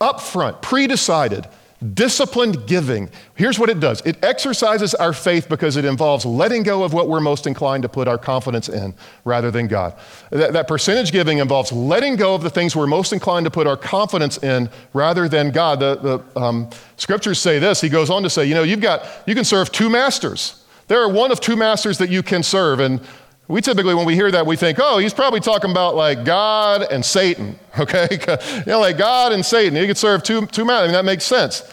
upfront, 0.02 0.62
pre 0.62 0.88
decided, 0.88 1.48
Disciplined 1.94 2.68
giving. 2.68 3.10
Here's 3.36 3.60
what 3.60 3.70
it 3.70 3.80
does 3.80 4.02
it 4.02 4.24
exercises 4.24 4.96
our 4.96 5.12
faith 5.14 5.50
because 5.50 5.76
it 5.76 5.86
involves 5.86 6.26
letting 6.26 6.64
go 6.64 6.84
of 6.84 6.94
what 6.94 7.10
we're 7.10 7.20
most 7.20 7.46
inclined 7.46 7.84
to 7.84 7.90
put 7.90 8.08
our 8.08 8.18
confidence 8.18 8.70
in 8.70 8.94
rather 9.26 9.52
than 9.52 9.68
God. 9.68 9.94
That, 10.32 10.54
that, 10.54 10.68
percentage 10.68 11.12
giving 11.12 11.40
involves 11.40 11.72
letting 11.72 12.16
go 12.16 12.34
of 12.34 12.44
the 12.44 12.50
things 12.50 12.76
we're 12.76 12.88
most 12.88 13.14
inclined 13.14 13.44
to 13.46 13.52
put 13.52 13.68
our 13.68 13.78
confidence 13.78 14.38
in 14.38 14.70
rather 14.94 15.28
than 15.28 15.52
God. 15.52 15.80
The, 15.80 15.96
the 15.96 16.40
um, 16.40 16.70
scriptures 16.98 17.40
say 17.40 17.60
this. 17.60 17.82
He 17.82 17.90
goes 17.90 18.10
on 18.10 18.24
to 18.24 18.30
say, 18.30 18.46
you 18.46 18.56
know, 18.56 18.64
you've 18.64 18.82
got, 18.82 19.06
you 19.28 19.36
can 19.36 19.44
serve 19.44 19.72
two 19.72 19.90
masters. 19.90 20.64
There 20.88 21.02
are 21.02 21.10
one 21.10 21.32
of 21.32 21.40
two 21.40 21.56
masters 21.56 21.98
that 21.98 22.10
you 22.10 22.24
can 22.24 22.44
serve. 22.44 22.80
And 22.80 23.02
we 23.48 23.62
typically, 23.62 23.94
when 23.94 24.06
we 24.06 24.16
hear 24.16 24.32
that, 24.32 24.46
we 24.46 24.56
think, 24.56 24.80
oh, 24.82 24.98
he's 24.98 25.14
probably 25.14 25.40
talking 25.40 25.70
about 25.70 25.96
like 25.96 26.26
God 26.26 26.84
and 26.92 27.06
Satan, 27.06 27.60
okay? 27.80 28.08
you 28.12 28.64
know, 28.66 28.80
like 28.80 28.98
God 28.98 29.34
and 29.34 29.46
Satan. 29.46 29.78
You 29.78 29.88
could 29.88 29.98
serve 29.98 30.24
two, 30.24 30.46
two 30.48 30.66
masters. 30.66 30.84
I 30.84 30.86
mean, 30.88 30.94
that 30.94 31.06
makes 31.06 31.24
sense. 31.24 31.64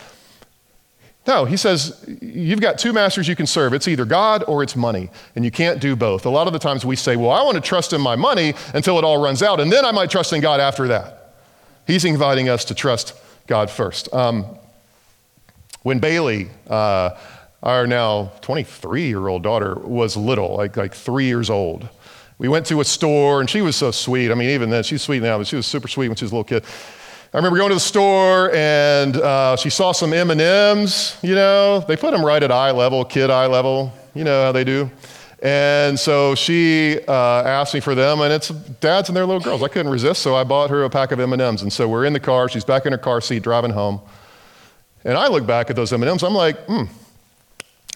No, 1.26 1.44
he 1.44 1.56
says, 1.56 2.04
you've 2.20 2.60
got 2.60 2.78
two 2.78 2.92
masters 2.92 3.28
you 3.28 3.36
can 3.36 3.46
serve. 3.46 3.74
It's 3.74 3.86
either 3.86 4.04
God 4.04 4.42
or 4.48 4.62
it's 4.62 4.74
money, 4.74 5.08
and 5.36 5.44
you 5.44 5.52
can't 5.52 5.80
do 5.80 5.94
both. 5.94 6.26
A 6.26 6.30
lot 6.30 6.48
of 6.48 6.52
the 6.52 6.58
times 6.58 6.84
we 6.84 6.96
say, 6.96 7.14
well, 7.14 7.30
I 7.30 7.42
want 7.42 7.54
to 7.54 7.60
trust 7.60 7.92
in 7.92 8.00
my 8.00 8.16
money 8.16 8.54
until 8.74 8.98
it 8.98 9.04
all 9.04 9.22
runs 9.22 9.40
out, 9.40 9.60
and 9.60 9.70
then 9.70 9.84
I 9.84 9.92
might 9.92 10.10
trust 10.10 10.32
in 10.32 10.40
God 10.40 10.58
after 10.58 10.88
that. 10.88 11.36
He's 11.86 12.04
inviting 12.04 12.48
us 12.48 12.64
to 12.66 12.74
trust 12.74 13.14
God 13.46 13.70
first. 13.70 14.12
Um, 14.12 14.46
when 15.82 16.00
Bailey, 16.00 16.48
uh, 16.68 17.10
our 17.62 17.86
now 17.86 18.32
23 18.40 19.06
year 19.06 19.28
old 19.28 19.42
daughter 19.42 19.74
was 19.76 20.16
little, 20.16 20.56
like, 20.56 20.76
like 20.76 20.94
three 20.94 21.26
years 21.26 21.50
old. 21.50 21.88
We 22.38 22.48
went 22.48 22.66
to 22.66 22.80
a 22.80 22.84
store 22.84 23.40
and 23.40 23.48
she 23.48 23.62
was 23.62 23.76
so 23.76 23.90
sweet. 23.90 24.30
I 24.30 24.34
mean, 24.34 24.50
even 24.50 24.70
then, 24.70 24.82
she's 24.82 25.02
sweet 25.02 25.22
now, 25.22 25.38
but 25.38 25.46
she 25.46 25.56
was 25.56 25.66
super 25.66 25.86
sweet 25.86 26.08
when 26.08 26.16
she 26.16 26.24
was 26.24 26.32
a 26.32 26.34
little 26.34 26.44
kid. 26.44 26.64
I 27.32 27.36
remember 27.36 27.56
going 27.56 27.70
to 27.70 27.76
the 27.76 27.80
store 27.80 28.52
and 28.52 29.16
uh, 29.16 29.56
she 29.56 29.70
saw 29.70 29.92
some 29.92 30.12
M&Ms, 30.12 31.16
you 31.22 31.34
know. 31.34 31.80
They 31.80 31.96
put 31.96 32.10
them 32.10 32.24
right 32.24 32.42
at 32.42 32.50
eye 32.50 32.72
level, 32.72 33.04
kid 33.04 33.30
eye 33.30 33.46
level. 33.46 33.92
You 34.14 34.24
know 34.24 34.42
how 34.42 34.52
they 34.52 34.64
do. 34.64 34.90
And 35.42 35.98
so 35.98 36.34
she 36.34 37.00
uh, 37.08 37.42
asked 37.42 37.74
me 37.74 37.80
for 37.80 37.96
them, 37.96 38.20
and 38.20 38.32
it's 38.32 38.48
dads 38.48 39.08
and 39.08 39.16
their 39.16 39.26
little 39.26 39.40
girls. 39.40 39.62
I 39.62 39.68
couldn't 39.68 39.90
resist, 39.90 40.22
so 40.22 40.36
I 40.36 40.44
bought 40.44 40.70
her 40.70 40.84
a 40.84 40.90
pack 40.90 41.10
of 41.10 41.18
M&Ms. 41.18 41.62
And 41.62 41.72
so 41.72 41.88
we're 41.88 42.04
in 42.04 42.12
the 42.12 42.20
car. 42.20 42.48
She's 42.48 42.64
back 42.64 42.86
in 42.86 42.92
her 42.92 42.98
car 42.98 43.20
seat 43.20 43.42
driving 43.42 43.72
home. 43.72 44.00
And 45.04 45.18
I 45.18 45.26
look 45.28 45.44
back 45.44 45.68
at 45.68 45.74
those 45.74 45.92
M&Ms. 45.92 46.22
I'm 46.22 46.34
like, 46.34 46.64
hmm, 46.66 46.84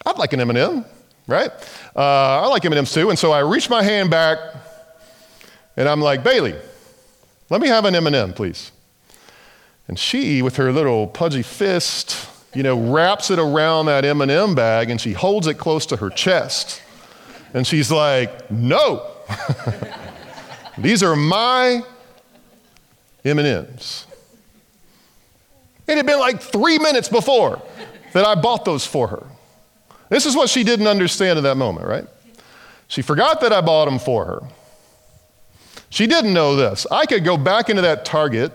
I'd 0.05 0.17
like 0.17 0.33
an 0.33 0.39
M&M, 0.41 0.85
right? 1.27 1.51
Uh, 1.95 2.41
I 2.41 2.47
like 2.47 2.63
M&Ms 2.65 2.93
too. 2.93 3.09
And 3.09 3.17
so 3.17 3.31
I 3.31 3.39
reach 3.39 3.69
my 3.69 3.83
hand 3.83 4.09
back, 4.09 4.37
and 5.75 5.87
I'm 5.87 6.01
like, 6.01 6.23
Bailey, 6.23 6.55
let 7.49 7.61
me 7.61 7.67
have 7.67 7.85
an 7.85 7.95
M&M, 7.95 8.33
please. 8.33 8.71
And 9.87 9.97
she, 9.97 10.41
with 10.41 10.57
her 10.57 10.71
little 10.71 11.07
pudgy 11.07 11.41
fist, 11.41 12.29
you 12.53 12.63
know, 12.63 12.91
wraps 12.91 13.31
it 13.31 13.39
around 13.39 13.85
that 13.85 14.03
M&M 14.03 14.55
bag, 14.55 14.89
and 14.89 14.99
she 14.99 15.13
holds 15.13 15.47
it 15.47 15.55
close 15.55 15.85
to 15.87 15.97
her 15.97 16.09
chest. 16.09 16.81
And 17.53 17.65
she's 17.65 17.89
like, 17.91 18.51
"No, 18.51 19.09
these 20.77 21.03
are 21.03 21.15
my 21.15 21.81
M&Ms." 23.23 24.05
It 25.87 25.95
had 25.95 26.05
been 26.05 26.19
like 26.19 26.41
three 26.41 26.77
minutes 26.77 27.07
before 27.07 27.61
that 28.13 28.25
I 28.25 28.35
bought 28.35 28.65
those 28.65 28.85
for 28.85 29.07
her. 29.07 29.23
This 30.09 30.25
is 30.25 30.35
what 30.35 30.49
she 30.49 30.63
didn't 30.63 30.87
understand 30.87 31.37
in 31.37 31.43
that 31.43 31.55
moment, 31.55 31.87
right? 31.87 32.05
She 32.87 33.01
forgot 33.01 33.41
that 33.41 33.51
I 33.51 33.61
bought 33.61 33.85
them 33.85 33.99
for 33.99 34.25
her. 34.25 34.41
She 35.89 36.07
didn't 36.07 36.33
know 36.33 36.55
this. 36.55 36.85
I 36.91 37.05
could 37.05 37.23
go 37.23 37.37
back 37.37 37.69
into 37.69 37.81
that 37.81 38.05
Target 38.05 38.51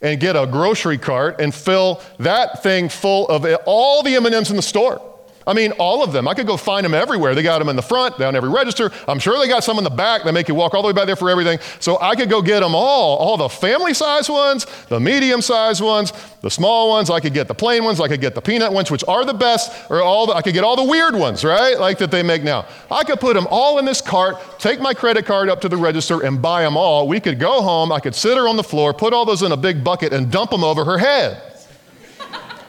and 0.00 0.20
get 0.20 0.36
a 0.36 0.46
grocery 0.46 0.98
cart 0.98 1.40
and 1.40 1.54
fill 1.54 2.00
that 2.18 2.62
thing 2.62 2.88
full 2.88 3.26
of 3.28 3.46
all 3.66 4.02
the 4.02 4.14
M&Ms 4.16 4.50
in 4.50 4.56
the 4.56 4.62
store. 4.62 5.00
I 5.46 5.52
mean, 5.52 5.70
all 5.72 6.02
of 6.02 6.12
them. 6.12 6.26
I 6.26 6.34
could 6.34 6.46
go 6.46 6.56
find 6.56 6.84
them 6.84 6.92
everywhere. 6.92 7.34
They 7.36 7.42
got 7.42 7.60
them 7.60 7.68
in 7.68 7.76
the 7.76 7.82
front, 7.82 8.18
down 8.18 8.34
every 8.34 8.50
register. 8.50 8.90
I'm 9.06 9.20
sure 9.20 9.38
they 9.38 9.46
got 9.46 9.62
some 9.62 9.78
in 9.78 9.84
the 9.84 9.90
back 9.90 10.24
that 10.24 10.32
make 10.32 10.48
you 10.48 10.56
walk 10.56 10.74
all 10.74 10.82
the 10.82 10.88
way 10.88 10.92
back 10.92 11.06
there 11.06 11.14
for 11.14 11.30
everything. 11.30 11.60
So 11.78 12.00
I 12.00 12.16
could 12.16 12.28
go 12.28 12.42
get 12.42 12.60
them 12.60 12.74
all, 12.74 13.16
all 13.18 13.36
the 13.36 13.48
family 13.48 13.94
size 13.94 14.28
ones, 14.28 14.66
the 14.88 14.98
medium 14.98 15.40
size 15.40 15.80
ones, 15.80 16.12
the 16.42 16.50
small 16.50 16.88
ones. 16.88 17.10
I 17.10 17.20
could 17.20 17.32
get 17.32 17.46
the 17.46 17.54
plain 17.54 17.84
ones. 17.84 18.00
I 18.00 18.08
could 18.08 18.20
get 18.20 18.34
the 18.34 18.40
peanut 18.42 18.72
ones, 18.72 18.90
which 18.90 19.04
are 19.06 19.24
the 19.24 19.34
best, 19.34 19.88
or 19.88 20.02
all 20.02 20.26
the, 20.26 20.32
I 20.32 20.42
could 20.42 20.52
get 20.52 20.64
all 20.64 20.74
the 20.74 20.90
weird 20.90 21.14
ones, 21.14 21.44
right? 21.44 21.78
Like 21.78 21.98
that 21.98 22.10
they 22.10 22.24
make 22.24 22.42
now. 22.42 22.66
I 22.90 23.04
could 23.04 23.20
put 23.20 23.34
them 23.34 23.46
all 23.48 23.78
in 23.78 23.84
this 23.84 24.00
cart, 24.00 24.36
take 24.58 24.80
my 24.80 24.94
credit 24.94 25.26
card 25.26 25.48
up 25.48 25.60
to 25.60 25.68
the 25.68 25.76
register 25.76 26.24
and 26.24 26.42
buy 26.42 26.62
them 26.62 26.76
all. 26.76 27.06
We 27.06 27.20
could 27.20 27.38
go 27.38 27.62
home. 27.62 27.92
I 27.92 28.00
could 28.00 28.16
sit 28.16 28.36
her 28.36 28.48
on 28.48 28.56
the 28.56 28.64
floor, 28.64 28.92
put 28.92 29.12
all 29.12 29.24
those 29.24 29.42
in 29.42 29.52
a 29.52 29.56
big 29.56 29.84
bucket 29.84 30.12
and 30.12 30.28
dump 30.28 30.50
them 30.50 30.64
over 30.64 30.84
her 30.84 30.98
head. 30.98 31.40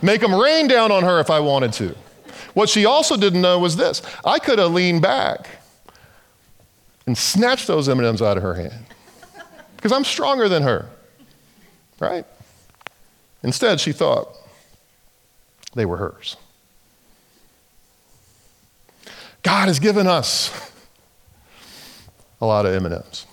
Make 0.03 0.21
them 0.21 0.35
rain 0.35 0.67
down 0.67 0.91
on 0.91 1.03
her 1.03 1.19
if 1.19 1.31
I 1.31 1.39
wanted 1.39 1.73
to. 1.73 1.95
What 2.57 2.69
she 2.69 2.87
also 2.87 3.17
didn't 3.17 3.41
know 3.41 3.59
was 3.59 3.75
this 3.75 4.01
I 4.25 4.39
could 4.39 4.57
have 4.57 4.71
leaned 4.71 5.03
back 5.03 5.47
and 7.05 7.15
snatched 7.15 7.67
those 7.67 7.87
M&Ms 7.87 8.19
out 8.19 8.35
of 8.35 8.41
her 8.41 8.55
hand 8.55 8.83
because 9.75 9.91
I'm 9.91 10.03
stronger 10.03 10.49
than 10.49 10.63
her, 10.63 10.89
right? 11.99 12.25
Instead, 13.43 13.79
she 13.79 13.91
thought 13.91 14.35
they 15.75 15.85
were 15.85 15.97
hers. 15.97 16.35
God 19.43 19.67
has 19.67 19.77
given 19.77 20.07
us 20.07 20.71
a 22.41 22.45
lot 22.47 22.65
of 22.65 22.73
M&Ms. 22.73 23.27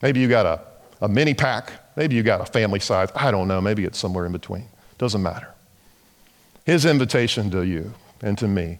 Maybe 0.00 0.20
you 0.20 0.28
got 0.28 0.46
a, 0.46 0.60
a 1.04 1.08
mini 1.08 1.34
pack. 1.34 1.72
Maybe 1.96 2.14
you 2.14 2.22
got 2.22 2.40
a 2.40 2.46
family 2.46 2.78
size. 2.78 3.08
I 3.16 3.32
don't 3.32 3.48
know. 3.48 3.60
Maybe 3.60 3.82
it's 3.82 3.98
somewhere 3.98 4.26
in 4.26 4.30
between. 4.30 4.68
Doesn't 4.96 5.24
matter. 5.24 5.52
His 6.64 6.84
invitation 6.84 7.50
to 7.50 7.62
you 7.62 7.94
and 8.22 8.36
to 8.38 8.48
me 8.48 8.78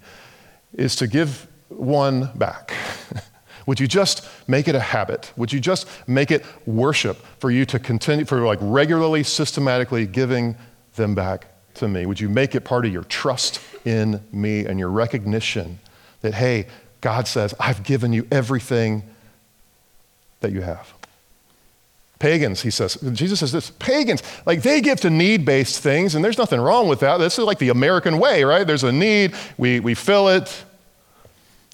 is 0.75 0.97
to 0.97 1.07
give 1.07 1.47
one 1.69 2.31
back. 2.35 2.73
Would 3.67 3.81
you 3.81 3.87
just 3.87 4.27
make 4.49 4.67
it 4.67 4.75
a 4.75 4.81
habit? 4.81 5.33
Would 5.37 5.53
you 5.53 5.61
just 5.61 5.87
make 6.07 6.31
it 6.31 6.45
worship 6.67 7.19
for 7.39 7.51
you 7.51 7.67
to 7.67 7.79
continue, 7.79 8.25
for 8.25 8.41
like 8.41 8.59
regularly, 8.63 9.23
systematically 9.23 10.07
giving 10.07 10.57
them 10.95 11.15
back 11.15 11.49
to 11.75 11.87
me? 11.87 12.07
Would 12.07 12.19
you 12.19 12.31
make 12.31 12.55
it 12.55 12.63
part 12.63 12.87
of 12.87 12.93
your 12.93 13.05
trust 13.05 13.61
in 13.85 14.23
me 14.33 14.65
and 14.65 14.79
your 14.79 14.89
recognition 14.89 15.79
that, 16.23 16.35
hey, 16.35 16.67
God 17.01 17.29
says, 17.29 17.55
I've 17.61 17.83
given 17.83 18.13
you 18.13 18.27
everything 18.31 19.03
that 20.41 20.53
you 20.53 20.63
have? 20.63 20.98
Pagans, 22.19 22.63
he 22.63 22.71
says. 22.71 22.97
Jesus 23.13 23.41
says 23.41 23.53
this 23.53 23.71
pagans, 23.71 24.23
like 24.45 24.63
they 24.63 24.81
give 24.81 25.01
to 25.03 25.11
need 25.11 25.45
based 25.45 25.81
things, 25.81 26.15
and 26.15 26.25
there's 26.25 26.39
nothing 26.39 26.61
wrong 26.61 26.89
with 26.89 27.01
that. 27.01 27.19
This 27.19 27.39
is 27.39 27.45
like 27.45 27.59
the 27.59 27.69
American 27.69 28.19
way, 28.19 28.43
right? 28.43 28.67
There's 28.67 28.83
a 28.83 28.93
need, 28.93 29.35
we, 29.57 29.79
we 29.81 29.95
fill 29.95 30.29
it. 30.29 30.65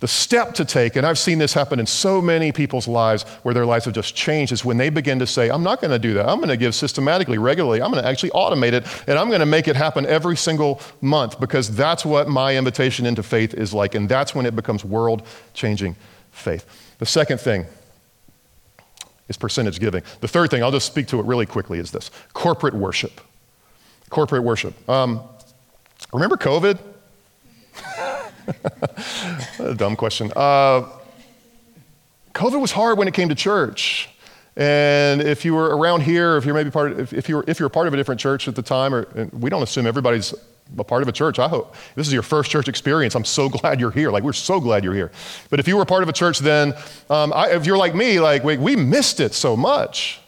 The 0.00 0.09
step 0.09 0.52
to 0.54 0.66
take, 0.66 0.96
and 0.96 1.07
I've 1.07 1.18
seen 1.18 1.38
this 1.38 1.54
happen 1.54 1.80
in 1.80 1.87
so 1.87 2.20
many 2.20 2.52
people's 2.52 2.87
lives 2.87 3.22
where 3.42 3.54
their 3.54 3.64
lives 3.64 3.87
have 3.87 3.94
just 3.94 4.14
changed, 4.14 4.52
is 4.52 4.62
when 4.62 4.76
they 4.76 4.90
begin 4.90 5.18
to 5.20 5.26
say, 5.26 5.48
I'm 5.48 5.62
not 5.62 5.80
going 5.80 5.92
to 5.92 5.98
do 5.98 6.12
that. 6.14 6.28
I'm 6.28 6.38
going 6.38 6.50
to 6.50 6.59
give 6.59 6.74
systematically, 6.74 7.38
regularly. 7.38 7.80
I'm 7.80 7.90
going 7.90 8.02
to 8.02 8.09
actually 8.09 8.30
automate 8.30 8.72
it, 8.72 8.85
and 9.07 9.18
I'm 9.18 9.28
going 9.28 9.40
to 9.40 9.46
make 9.46 9.66
it 9.66 9.76
happen 9.76 10.04
every 10.04 10.37
single 10.37 10.83
month 11.00 11.40
because 11.40 11.74
that's 11.74 12.04
what 12.04 12.28
my 12.28 12.54
invitation 12.54 13.07
into 13.07 13.22
faith 13.22 13.54
is 13.54 13.72
like. 13.72 13.94
And 13.94 14.07
that's 14.07 14.35
when 14.35 14.44
it 14.44 14.54
becomes 14.54 14.85
world 14.85 15.26
changing 15.54 15.96
faith. 16.33 16.66
The 16.98 17.07
second 17.07 17.40
thing 17.40 17.64
is 19.28 19.37
percentage 19.37 19.80
giving. 19.80 20.02
The 20.20 20.28
third 20.28 20.50
thing, 20.50 20.62
I'll 20.62 20.72
just 20.72 20.87
speak 20.87 21.06
to 21.08 21.20
it 21.20 21.26
really 21.26 21.46
quickly, 21.46 21.78
is 21.78 21.90
this 21.90 22.10
corporate 22.32 22.74
worship. 22.74 23.20
Corporate 24.10 24.42
worship. 24.42 24.88
Um, 24.88 25.20
remember 26.12 26.37
COVID? 26.37 26.78
a 29.58 29.74
dumb 29.74 29.96
question. 29.96 30.30
Uh, 30.37 30.88
COVID 32.34 32.60
was 32.60 32.72
hard 32.72 32.98
when 32.98 33.08
it 33.08 33.14
came 33.14 33.28
to 33.28 33.34
church. 33.34 34.10
And 34.56 35.20
if 35.20 35.44
you 35.44 35.54
were 35.54 35.76
around 35.76 36.02
here, 36.02 36.37
if 36.37 36.44
you're 36.44 36.54
maybe 36.54 36.70
part 36.70 36.92
of, 36.92 37.00
if, 37.00 37.12
if 37.12 37.28
you 37.28 37.37
were 37.37 37.44
if 37.48 37.58
you're 37.58 37.68
part 37.68 37.88
of 37.88 37.94
a 37.94 37.96
different 37.96 38.20
church 38.20 38.46
at 38.46 38.54
the 38.54 38.62
time, 38.62 38.94
or 38.94 39.28
we 39.32 39.50
don't 39.50 39.62
assume 39.62 39.87
everybody's 39.87 40.32
a 40.79 40.85
part 40.85 41.03
of 41.03 41.09
a 41.09 41.12
church. 41.12 41.38
I 41.38 41.48
hope 41.48 41.74
this 41.94 42.07
is 42.07 42.12
your 42.12 42.22
first 42.22 42.50
church 42.50 42.68
experience. 42.68 43.14
I'm 43.14 43.24
so 43.24 43.48
glad 43.61 43.81
you're 43.81 43.90
here. 43.90 44.11
Like 44.11 44.22
we're 44.22 44.33
so 44.33 44.61
glad 44.61 44.85
you're 44.85 44.94
here. 44.94 45.12
But 45.50 45.61
if 45.61 45.68
you 45.68 45.77
were 45.77 45.85
part 45.85 46.03
of 46.03 46.09
a 46.09 46.12
church, 46.12 46.38
then 46.38 46.74
um, 47.11 47.33
I, 47.33 47.50
if 47.50 47.66
you're 47.66 47.79
like 47.79 47.94
me, 47.94 48.20
like 48.20 48.44
we, 48.44 48.57
we 48.57 48.77
missed 48.77 49.20
it 49.20 49.35
so 49.35 49.57
much. 49.57 50.20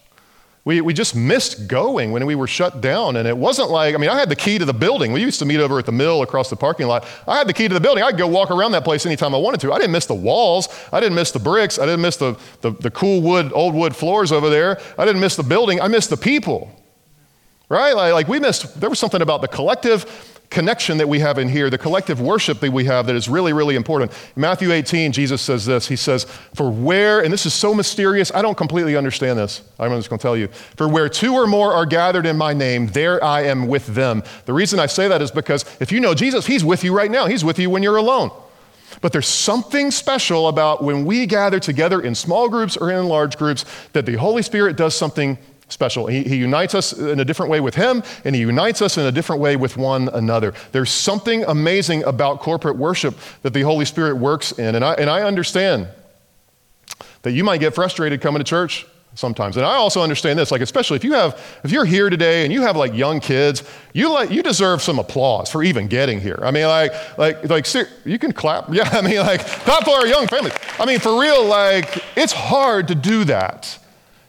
We, 0.65 0.81
we 0.81 0.95
just 0.95 1.15
missed 1.15 1.69
going 1.69 2.11
when 2.11 2.27
we 2.27 2.35
were 2.35 2.49
shut 2.49 2.81
down. 2.81 3.15
And 3.15 3.29
it 3.29 3.39
wasn't 3.39 3.71
like, 3.71 3.95
I 3.95 3.99
mean, 3.99 4.11
I 4.11 4.19
had 4.19 4.29
the 4.29 4.35
key 4.35 4.59
to 4.59 4.65
the 4.65 4.75
building. 4.75 5.13
We 5.13 5.21
used 5.21 5.39
to 5.39 5.45
meet 5.45 5.61
over 5.61 5.79
at 5.79 5.87
the 5.87 5.93
mill 5.93 6.23
across 6.23 6.51
the 6.51 6.57
parking 6.57 6.89
lot. 6.89 7.07
I 7.29 7.39
had 7.39 7.47
the 7.47 7.53
key 7.53 7.69
to 7.69 7.75
the 7.75 7.81
building. 7.81 8.03
I'd 8.03 8.19
go 8.19 8.27
walk 8.27 8.51
around 8.51 8.73
that 8.73 8.83
place 8.83 9.07
anytime 9.07 9.33
I 9.33 9.39
wanted 9.39 9.61
to. 9.61 9.73
I 9.73 9.79
didn't 9.79 9.93
miss 9.93 10.07
the 10.07 10.17
walls. 10.17 10.69
I 10.93 10.99
didn't 10.99 11.15
miss 11.15 11.31
the 11.31 11.39
bricks. 11.39 11.79
I 11.79 11.87
didn't 11.87 12.01
miss 12.01 12.17
the, 12.17 12.37
the, 12.63 12.73
the 12.73 12.91
cool 12.91 13.23
wood, 13.23 13.53
old 13.55 13.77
wood 13.77 13.95
floors 13.95 14.33
over 14.33 14.51
there. 14.51 14.81
I 14.99 15.05
didn't 15.05 15.21
miss 15.21 15.37
the 15.37 15.45
building. 15.45 15.81
I 15.81 15.87
missed 15.87 16.11
the 16.11 16.17
people. 16.17 16.73
Right? 17.69 17.93
Like, 17.95 18.29
we 18.29 18.39
missed, 18.39 18.81
there 18.81 18.89
was 18.89 18.99
something 18.99 19.23
about 19.23 19.41
the 19.41 19.49
collective 19.49 20.35
connection 20.51 20.99
that 20.99 21.09
we 21.09 21.19
have 21.19 21.39
in 21.39 21.49
here, 21.49 21.69
the 21.71 21.79
collective 21.79 22.21
worship 22.21 22.61
that 22.61 22.73
we 22.73 22.85
have 22.85 23.07
that 23.07 23.17
is 23.17 23.29
really, 23.29 23.53
really 23.53 23.75
important. 23.75 24.13
In 24.37 24.43
Matthew 24.43 24.73
18, 24.73 25.13
Jesus 25.13 25.43
says 25.43 25.67
this. 25.67 25.89
He 25.89 25.97
says, 25.97 26.25
For 26.55 26.71
where, 26.71 27.21
and 27.21 27.33
this 27.33 27.47
is 27.47 27.55
so 27.55 27.75
mysterious, 27.75 28.33
I 28.33 28.43
don't 28.43 28.57
completely 28.57 28.97
understand 28.97 29.39
this. 29.39 29.63
I'm 29.79 29.91
just 29.91 30.09
going 30.09 30.19
to 30.19 30.23
tell 30.23 30.37
you. 30.37 30.49
For 30.77 30.89
where 30.89 31.09
two 31.09 31.35
or 31.35 31.47
more 31.47 31.73
are 31.73 31.87
gathered 31.87 32.27
in 32.27 32.37
my 32.37 32.53
name, 32.53 32.87
there 32.89 33.23
I 33.23 33.43
am 33.43 33.67
with 33.67 33.87
them. 33.89 34.23
The 34.45 34.53
reason 34.53 34.79
I 34.79 34.87
say 34.87 35.09
that 35.09 35.21
is 35.21 35.31
because 35.31 35.65
if 35.81 35.91
you 35.91 36.01
know 36.01 36.15
Jesus, 36.15 36.47
he's 36.47 36.65
with 36.65 36.85
you 36.85 36.97
right 36.97 37.11
now. 37.11 37.27
He's 37.27 37.45
with 37.45 37.59
you 37.59 37.69
when 37.69 37.83
you're 37.83 37.97
alone. 37.97 38.31
But 39.01 39.13
there's 39.13 39.27
something 39.27 39.91
special 39.91 40.49
about 40.49 40.83
when 40.83 41.05
we 41.05 41.27
gather 41.27 41.61
together 41.61 42.01
in 42.01 42.15
small 42.15 42.49
groups 42.49 42.77
or 42.77 42.91
in 42.91 43.07
large 43.09 43.37
groups 43.37 43.65
that 43.93 44.07
the 44.07 44.15
Holy 44.15 44.43
Spirit 44.43 44.77
does 44.77 44.95
something 44.95 45.37
special. 45.69 46.07
He, 46.07 46.23
he, 46.23 46.37
unites 46.37 46.75
us 46.75 46.93
in 46.93 47.21
a 47.21 47.25
different 47.25 47.51
way 47.51 47.61
with 47.61 47.75
Him, 47.75 48.03
and 48.25 48.35
He 48.35 48.41
unites 48.41 48.83
us 48.83 48.99
in 48.99 49.05
a 49.05 49.13
different 49.13 49.43
way 49.43 49.57
with 49.57 49.77
one 49.77 50.09
another. 50.09 50.55
There's 50.73 50.91
something 50.91 51.45
amazing 51.45 52.05
about 52.05 52.41
corporate 52.41 52.77
worship 52.77 53.17
that 53.43 53.53
the 53.53 53.63
Holy 53.63 53.85
Spirit 53.85 54.17
works 54.17 54.53
in. 54.53 54.75
And 54.75 54.85
I, 54.85 54.95
and 54.95 55.11
I 55.11 55.23
understand 55.23 55.89
that 57.23 57.33
you 57.33 57.43
might 57.43 57.59
get 57.59 57.75
frustrated 57.75 58.21
coming 58.21 58.39
to 58.39 58.45
church 58.45 58.87
sometimes. 59.17 59.57
And 59.57 59.67
I 59.67 59.75
also 59.75 60.03
understand 60.03 60.39
this, 60.39 60.51
like 60.51 60.61
especially 60.61 60.97
if 60.97 61.05
you 61.05 61.15
have, 61.15 61.41
if 61.65 61.73
you're 61.73 61.85
here 61.85 62.11
today 62.11 62.45
and 62.45 62.53
you 62.53 62.63
have 62.63 62.77
like 62.77 62.95
young 62.95 63.19
kids, 63.19 63.63
you 63.93 64.13
like 64.13 64.31
you 64.31 64.43
deserve 64.43 64.83
some 64.83 64.99
applause 64.99 65.51
for 65.51 65.63
even 65.63 65.89
getting 65.89 66.21
here. 66.21 66.39
I 66.43 66.51
mean, 66.51 66.67
like, 66.67 66.93
like, 67.19 67.49
like, 67.49 67.67
you 68.05 68.19
can 68.19 68.33
clap. 68.33 68.69
Yeah, 68.77 68.89
I 68.93 69.01
mean, 69.01 69.19
like, 69.19 69.45
clap 69.47 69.85
for 69.85 69.93
our 69.93 70.07
young 70.07 70.29
families. 70.29 70.53
I 70.79 70.85
mean, 70.85 70.99
for 70.99 71.19
real, 71.19 71.47
like, 71.47 72.05
it's 72.15 72.33
hard 72.33 72.89
to 72.89 72.95
do 72.95 73.25
that. 73.25 73.79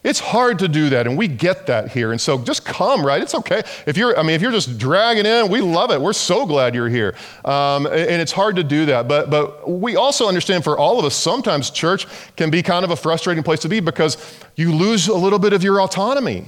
It's 0.08 0.20
hard 0.20 0.60
to 0.60 0.70
do 0.70 0.92
that, 0.92 1.06
and 1.06 1.18
we 1.18 1.28
get 1.28 1.68
that 1.68 1.92
here. 1.92 2.14
And 2.14 2.22
so 2.22 2.38
just 2.38 2.64
come, 2.64 3.06
right? 3.06 3.22
It's 3.22 3.36
okay. 3.36 3.62
If 3.86 3.98
you're, 3.98 4.18
I 4.18 4.24
mean, 4.24 4.36
if 4.38 4.42
you're 4.42 4.54
just 4.54 4.78
dragging 4.78 5.26
in, 5.26 5.50
we 5.50 5.60
love 5.60 5.92
it. 5.92 6.00
We're 6.00 6.14
so 6.14 6.46
glad 6.46 6.74
you're 6.74 6.88
here. 6.88 7.14
Um, 7.44 7.86
and 7.88 8.22
it's 8.22 8.32
hard 8.32 8.56
to 8.56 8.64
do 8.64 8.86
that. 8.86 9.10
But, 9.10 9.30
but 9.30 9.70
we 9.70 9.98
also 9.98 10.30
understand 10.30 10.64
for 10.64 10.78
all 10.78 10.98
of 10.98 11.04
us, 11.04 11.14
sometimes 11.14 11.72
church 11.72 12.08
can 12.38 12.50
be 12.50 12.64
kind 12.64 12.86
of 12.86 12.92
a 12.92 12.96
frustrating 12.96 13.44
place 13.44 13.60
to 13.60 13.68
be 13.68 13.82
because 13.82 14.16
you 14.56 14.74
lose 14.74 15.10
a 15.10 15.14
little 15.14 15.40
bit 15.40 15.52
of 15.52 15.62
your 15.62 15.82
autonomy. 15.82 16.46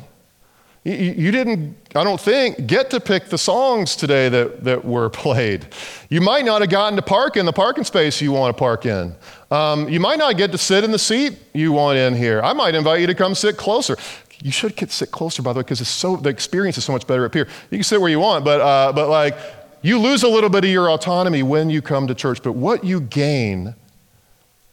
You, 0.85 0.93
you 0.93 1.31
didn't, 1.31 1.75
I 1.95 2.05
don't 2.05 2.21
think, 2.21 2.65
get 2.65 2.89
to 2.91 3.01
pick 3.01 3.25
the 3.25 3.37
songs 3.37 3.97
today 3.97 4.29
that, 4.29 4.63
that 4.63 4.85
were 4.85 5.09
played. 5.09 5.67
You 6.07 6.21
might 6.21 6.45
not 6.45 6.61
have 6.61 6.69
gotten 6.69 6.95
to 6.95 7.01
park 7.01 7.35
in 7.35 7.45
the 7.45 7.51
parking 7.51 7.83
space 7.83 8.21
you 8.21 8.31
want 8.31 8.55
to 8.55 8.57
park 8.57 8.85
in. 8.85 9.15
Um, 9.51 9.89
you 9.89 9.99
might 9.99 10.19
not 10.19 10.37
get 10.37 10.51
to 10.51 10.57
sit 10.57 10.83
in 10.83 10.91
the 10.91 10.99
seat 10.99 11.37
you 11.53 11.71
want 11.71 11.97
in 11.97 12.15
here. 12.15 12.41
I 12.41 12.53
might 12.53 12.75
invite 12.75 13.01
you 13.01 13.07
to 13.07 13.15
come 13.15 13.33
sit 13.33 13.57
closer. 13.57 13.97
You 14.41 14.51
should 14.51 14.75
get, 14.75 14.91
sit 14.91 15.11
closer, 15.11 15.41
by 15.41 15.53
the 15.53 15.59
way, 15.59 15.63
because 15.63 15.81
it's 15.81 15.89
so 15.89 16.15
the 16.15 16.29
experience 16.29 16.77
is 16.77 16.85
so 16.85 16.93
much 16.93 17.07
better 17.07 17.25
up 17.25 17.33
here. 17.33 17.47
You 17.71 17.77
can 17.77 17.83
sit 17.83 17.99
where 17.99 18.09
you 18.09 18.19
want, 18.19 18.45
but 18.45 18.61
uh, 18.61 18.93
but 18.93 19.09
like 19.09 19.37
you 19.81 19.99
lose 19.99 20.23
a 20.23 20.27
little 20.27 20.49
bit 20.49 20.63
of 20.63 20.69
your 20.69 20.89
autonomy 20.89 21.43
when 21.43 21.69
you 21.69 21.81
come 21.81 22.07
to 22.07 22.15
church. 22.15 22.43
But 22.43 22.53
what 22.53 22.83
you 22.83 23.01
gain 23.01 23.75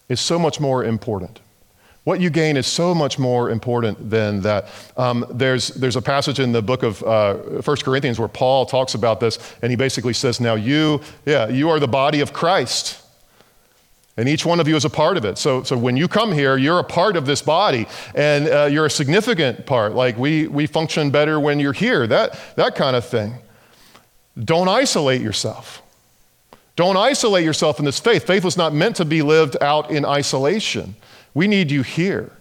is 0.08 0.20
so 0.20 0.38
much 0.38 0.60
more 0.60 0.84
important. 0.84 1.40
What 2.04 2.20
you 2.20 2.30
gain 2.30 2.56
is 2.56 2.68
so 2.68 2.94
much 2.94 3.18
more 3.18 3.50
important 3.50 4.10
than 4.10 4.40
that. 4.42 4.68
Um, 4.96 5.26
there's, 5.28 5.68
there's 5.68 5.96
a 5.96 6.02
passage 6.02 6.38
in 6.38 6.52
the 6.52 6.62
book 6.62 6.84
of 6.84 7.02
uh, 7.02 7.34
1 7.34 7.76
Corinthians 7.78 8.20
where 8.20 8.28
Paul 8.28 8.64
talks 8.64 8.94
about 8.94 9.18
this, 9.18 9.40
and 9.60 9.72
he 9.72 9.76
basically 9.76 10.12
says, 10.12 10.40
Now 10.40 10.54
you, 10.54 11.00
yeah, 11.24 11.48
you 11.48 11.68
are 11.68 11.80
the 11.80 11.88
body 11.88 12.20
of 12.20 12.32
Christ. 12.32 13.02
And 14.16 14.28
each 14.28 14.46
one 14.46 14.60
of 14.60 14.68
you 14.68 14.76
is 14.76 14.84
a 14.84 14.90
part 14.90 15.16
of 15.16 15.24
it. 15.24 15.36
So, 15.36 15.62
so 15.62 15.76
when 15.76 15.96
you 15.96 16.08
come 16.08 16.32
here, 16.32 16.56
you're 16.56 16.78
a 16.78 16.84
part 16.84 17.16
of 17.16 17.26
this 17.26 17.42
body, 17.42 17.86
and 18.14 18.48
uh, 18.48 18.64
you're 18.64 18.86
a 18.86 18.90
significant 18.90 19.66
part. 19.66 19.94
Like 19.94 20.16
we, 20.16 20.46
we 20.46 20.66
function 20.66 21.10
better 21.10 21.38
when 21.38 21.60
you're 21.60 21.74
here, 21.74 22.06
that, 22.06 22.38
that 22.56 22.74
kind 22.74 22.96
of 22.96 23.04
thing. 23.04 23.34
Don't 24.42 24.68
isolate 24.68 25.20
yourself. 25.20 25.82
Don't 26.76 26.96
isolate 26.96 27.44
yourself 27.44 27.78
in 27.78 27.84
this 27.84 27.98
faith. 27.98 28.26
Faith 28.26 28.44
was 28.44 28.56
not 28.56 28.72
meant 28.74 28.96
to 28.96 29.04
be 29.04 29.22
lived 29.22 29.56
out 29.62 29.90
in 29.90 30.04
isolation. 30.04 30.94
We 31.34 31.48
need 31.48 31.70
you 31.70 31.82
here. 31.82 32.32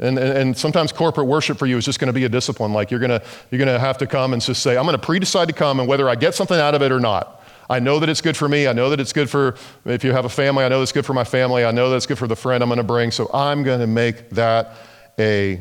And, 0.00 0.16
and, 0.16 0.38
and, 0.38 0.56
sometimes 0.56 0.92
corporate 0.92 1.26
worship 1.26 1.58
for 1.58 1.66
you 1.66 1.76
is 1.76 1.84
just 1.84 1.98
going 1.98 2.06
to 2.06 2.12
be 2.12 2.24
a 2.24 2.28
discipline. 2.28 2.72
Like 2.72 2.92
you're 2.92 3.00
going 3.00 3.10
to, 3.10 3.22
you're 3.50 3.58
going 3.58 3.66
to 3.66 3.80
have 3.80 3.98
to 3.98 4.06
come 4.06 4.32
and 4.32 4.40
just 4.40 4.62
say, 4.62 4.76
I'm 4.76 4.84
going 4.84 4.96
to 4.96 5.04
pre 5.04 5.18
decide 5.18 5.48
to 5.48 5.54
come, 5.54 5.80
and 5.80 5.88
whether 5.88 6.08
I 6.08 6.14
get 6.14 6.36
something 6.36 6.58
out 6.58 6.76
of 6.76 6.82
it 6.82 6.92
or 6.92 7.00
not. 7.00 7.37
I 7.70 7.80
know 7.80 7.98
that 7.98 8.08
it's 8.08 8.20
good 8.20 8.36
for 8.36 8.48
me. 8.48 8.66
I 8.66 8.72
know 8.72 8.90
that 8.90 9.00
it's 9.00 9.12
good 9.12 9.28
for, 9.28 9.56
if 9.84 10.02
you 10.02 10.12
have 10.12 10.24
a 10.24 10.30
family, 10.30 10.64
I 10.64 10.68
know 10.68 10.82
it's 10.82 10.92
good 10.92 11.04
for 11.04 11.14
my 11.14 11.24
family. 11.24 11.64
I 11.64 11.70
know 11.70 11.90
that 11.90 11.96
it's 11.96 12.06
good 12.06 12.18
for 12.18 12.26
the 12.26 12.36
friend 12.36 12.62
I'm 12.62 12.68
going 12.68 12.78
to 12.78 12.82
bring. 12.82 13.10
So 13.10 13.30
I'm 13.32 13.62
going 13.62 13.80
to 13.80 13.86
make 13.86 14.30
that 14.30 14.76
a 15.18 15.60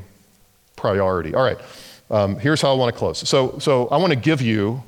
priority. 0.75 1.35
All 1.35 1.43
right. 1.43 1.59
Um, 2.09 2.39
here's 2.39 2.61
how 2.61 2.71
I 2.71 2.77
want 2.77 2.93
to 2.93 2.97
close. 2.97 3.27
So, 3.27 3.59
so 3.59 3.87
I 3.89 3.97
want 3.97 4.13
to 4.13 4.19
give 4.19 4.41
you 4.41 4.83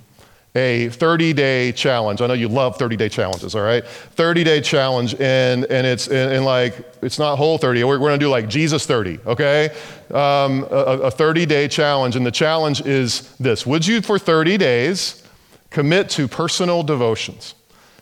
a 0.56 0.90
30 0.90 1.34
day 1.34 1.72
challenge. 1.74 2.22
I 2.22 2.28
know 2.28 2.34
you 2.34 2.48
love 2.48 2.78
30 2.78 2.96
day 2.96 3.10
challenges, 3.10 3.54
all 3.54 3.62
right? 3.62 3.86
30 3.86 4.44
day 4.44 4.62
challenge, 4.62 5.14
and, 5.20 5.66
and 5.66 5.86
it's 5.86 6.08
and, 6.08 6.44
like, 6.44 6.74
it's 7.02 7.20
not 7.20 7.36
whole 7.36 7.58
30. 7.58 7.84
We're, 7.84 8.00
we're 8.00 8.08
gonna 8.08 8.18
do 8.18 8.30
like 8.30 8.50
Jesus 8.50 8.86
30, 8.86 9.20
okay? 9.28 9.70
Um, 10.12 10.66
a 10.72 11.12
30 11.12 11.46
day 11.46 11.68
challenge, 11.68 12.16
and 12.16 12.26
the 12.26 12.32
challenge 12.32 12.82
is 12.82 13.34
this 13.36 13.66
Would 13.66 13.86
you, 13.86 14.02
for 14.02 14.18
30 14.18 14.58
days, 14.58 15.24
commit 15.70 16.10
to 16.12 16.28
personal 16.28 16.84
devotions? 16.84 17.56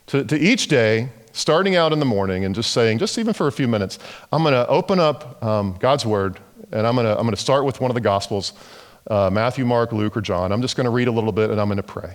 To, 0.08 0.24
to 0.24 0.38
each 0.38 0.68
day, 0.68 1.10
starting 1.34 1.76
out 1.76 1.94
in 1.94 2.00
the 2.00 2.06
morning 2.06 2.46
and 2.46 2.56
just 2.56 2.72
saying, 2.72 3.00
just 3.00 3.18
even 3.18 3.34
for 3.34 3.48
a 3.48 3.52
few 3.52 3.68
minutes, 3.68 4.00
I'm 4.32 4.44
gonna 4.44 4.66
open 4.70 5.00
up 5.00 5.44
um, 5.44 5.76
God's 5.80 6.06
Word, 6.06 6.40
and 6.72 6.88
I'm 6.88 6.96
gonna, 6.96 7.16
I'm 7.16 7.26
gonna 7.26 7.36
start 7.38 7.66
with 7.66 7.82
one 7.82 7.92
of 7.92 7.96
the 7.96 8.02
Gospels. 8.02 8.54
Uh, 9.10 9.30
Matthew, 9.32 9.66
Mark, 9.66 9.94
Luke, 9.94 10.18
or 10.18 10.22
John. 10.22 10.52
I'm 10.52 10.62
just 10.62 10.76
going 10.76 10.84
to 10.84 10.92
read 10.92 11.08
a 11.08 11.12
little 11.12 11.32
bit 11.32 11.50
and 11.50 11.62
I'm 11.62 11.68
going 11.68 11.78
to 11.78 11.84
pray. 11.84 12.14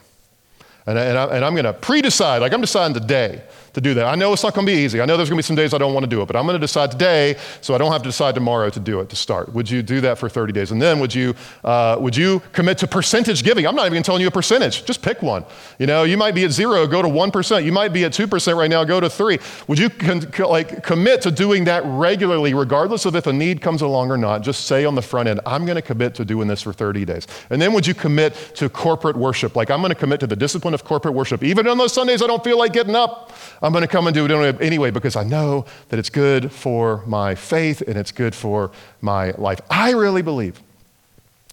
And, 0.87 0.99
and, 0.99 1.17
I, 1.17 1.37
and 1.37 1.43
I'm 1.43 1.55
going 1.55 1.65
to 1.65 1.73
pre 1.73 2.03
decide, 2.03 2.43
like 2.43 2.53
I'm 2.53 2.61
deciding 2.61 2.93
today 2.93 3.43
to 3.75 3.81
do 3.81 3.95
that. 3.95 4.07
I 4.07 4.15
know 4.15 4.33
it's 4.33 4.43
not 4.43 4.55
going 4.55 4.67
to 4.67 4.73
be 4.73 4.79
easy. 4.79 5.01
I 5.01 5.07
know 5.07 5.17
there's 5.17 5.29
going 5.29 5.37
to 5.37 5.43
be 5.43 5.47
some 5.47 5.57
days 5.57 5.73
I 5.73 5.79
don't 5.79 5.95
want 5.95 6.05
to 6.05 6.11
do 6.11 6.21
it, 6.23 6.27
but 6.27 6.37
I'm 6.37 6.45
going 6.45 6.55
to 6.55 6.61
decide 6.61 6.91
today 6.91 7.37
so 7.61 7.75
I 7.75 7.79
don't 7.79 7.93
have 7.93 8.03
to 8.03 8.09
decide 8.09 8.35
tomorrow 8.35 8.71
to 8.71 8.81
do 8.81 9.01
it 9.01 9.09
to 9.11 9.17
start. 9.17 9.53
Would 9.53 9.71
you 9.71 9.83
do 9.83 10.01
that 10.03 10.19
for 10.19 10.29
30 10.29 10.53
days? 10.53 10.71
And 10.71 10.81
then 10.81 11.01
would 11.01 11.15
you, 11.15 11.35
uh, 11.65 11.97
would 11.99 12.17
you 12.17 12.41
commit 12.53 12.79
to 12.79 12.87
percentage 12.87 13.43
giving? 13.45 13.67
I'm 13.67 13.75
not 13.75 13.87
even 13.87 14.03
telling 14.03 14.21
you 14.21 14.29
a 14.29 14.33
percentage. 14.33 14.85
Just 14.85 15.03
pick 15.03 15.23
one. 15.23 15.45
You 15.79 15.87
know, 15.87 16.05
you 16.05 16.17
might 16.17 16.35
be 16.35 16.45
at 16.45 16.51
zero, 16.51 16.87
go 16.87 17.03
to 17.03 17.09
1%. 17.09 17.65
You 17.65 17.73
might 17.73 17.93
be 17.93 18.05
at 18.05 18.13
2% 18.13 18.57
right 18.57 18.71
now, 18.71 18.85
go 18.85 19.01
to 19.01 19.09
three. 19.09 19.39
Would 19.69 19.79
you 19.79 19.89
con- 19.91 20.31
like 20.39 20.83
commit 20.83 21.23
to 21.23 21.31
doing 21.31 21.65
that 21.65 21.83
regularly, 21.87 22.55
regardless 22.55 23.07
of 23.07 23.17
if 23.17 23.27
a 23.27 23.33
need 23.33 23.61
comes 23.61 23.83
along 23.83 24.11
or 24.11 24.19
not? 24.19 24.43
Just 24.43 24.67
say 24.67 24.85
on 24.85 24.95
the 24.95 25.03
front 25.03 25.29
end, 25.29 25.41
I'm 25.47 25.65
going 25.65 25.77
to 25.77 25.83
commit 25.83 26.15
to 26.17 26.25
doing 26.25 26.49
this 26.49 26.63
for 26.63 26.73
30 26.73 27.05
days. 27.05 27.27
And 27.51 27.61
then 27.61 27.73
would 27.73 27.87
you 27.87 27.95
commit 27.95 28.35
to 28.57 28.69
corporate 28.69 29.17
worship? 29.17 29.57
Like 29.57 29.71
I'm 29.71 29.81
going 29.81 29.91
to 29.91 29.99
commit 29.99 30.21
to 30.21 30.27
the 30.27 30.37
discipline 30.37 30.75
of 30.75 30.85
corporate 30.85 31.15
worship. 31.15 31.43
Even 31.43 31.67
on 31.67 31.79
those 31.79 31.93
Sundays 31.93 32.23
I 32.23 32.27
don't 32.27 32.45
feel 32.45 32.59
like 32.59 32.73
getting 32.73 32.95
up, 32.95 33.33
I'm 33.63 33.73
going 33.73 33.83
to 33.83 33.89
come 33.89 34.07
and 34.07 34.15
do 34.15 34.27
it 34.27 34.61
anyway 34.61 34.91
because 34.91 35.15
I 35.15 35.23
know 35.23 35.67
that 35.89 35.99
it's 35.99 36.11
good 36.11 36.51
for 36.51 37.05
my 37.07 37.35
faith 37.35 37.81
and 37.83 37.97
it's 37.97 38.11
good 38.11 38.35
for 38.35 38.73
my 39.01 39.31
life. 39.33 39.61
I 39.71 39.93
really 39.93 40.23
believe 40.23 40.61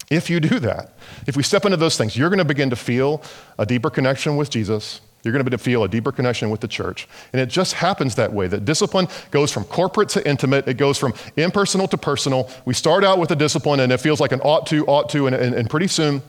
if 0.10 0.30
you 0.30 0.40
do 0.40 0.60
that, 0.60 0.94
if 1.28 1.38
we 1.38 1.44
step 1.44 1.66
into 1.66 1.78
those 1.78 1.98
things, 1.98 2.18
you're 2.18 2.30
going 2.30 2.40
to 2.40 2.46
begin 2.46 2.72
to 2.72 2.76
feel 2.76 3.22
a 3.60 3.66
deeper 3.66 3.92
connection 3.92 4.38
with 4.38 4.50
Jesus. 4.50 5.02
You're 5.24 5.34
going 5.34 5.46
to 5.46 5.58
feel 5.58 5.84
a 5.84 5.88
deeper 5.88 6.12
connection 6.12 6.50
with 6.50 6.62
the 6.62 6.68
church. 6.68 7.08
And 7.32 7.42
it 7.42 7.48
just 7.48 7.74
happens 7.74 8.16
that 8.16 8.34
way 8.34 8.48
that 8.48 8.66
discipline 8.66 9.08
goes 9.32 9.52
from 9.52 9.66
corporate 9.66 10.10
to 10.10 10.28
intimate, 10.28 10.68
it 10.68 10.78
goes 10.78 10.98
from 10.98 11.14
impersonal 11.36 11.88
to 11.90 11.98
personal. 11.98 12.50
We 12.66 12.74
start 12.74 13.04
out 13.04 13.20
with 13.20 13.30
a 13.32 13.36
discipline 13.36 13.82
and 13.82 13.92
it 13.92 14.00
feels 14.00 14.20
like 14.20 14.32
an 14.32 14.42
ought 14.42 14.66
to, 14.68 14.86
ought 14.88 15.10
to, 15.10 15.28
and, 15.28 15.36
and, 15.36 15.54
and 15.54 15.70
pretty 15.70 15.88
soon 15.88 16.24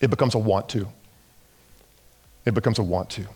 it 0.00 0.10
becomes 0.10 0.34
a 0.34 0.38
want 0.38 0.68
to. 0.70 0.86
It 2.44 2.54
becomes 2.54 2.78
a 2.78 2.82
want 2.82 3.08
to. 3.10 3.26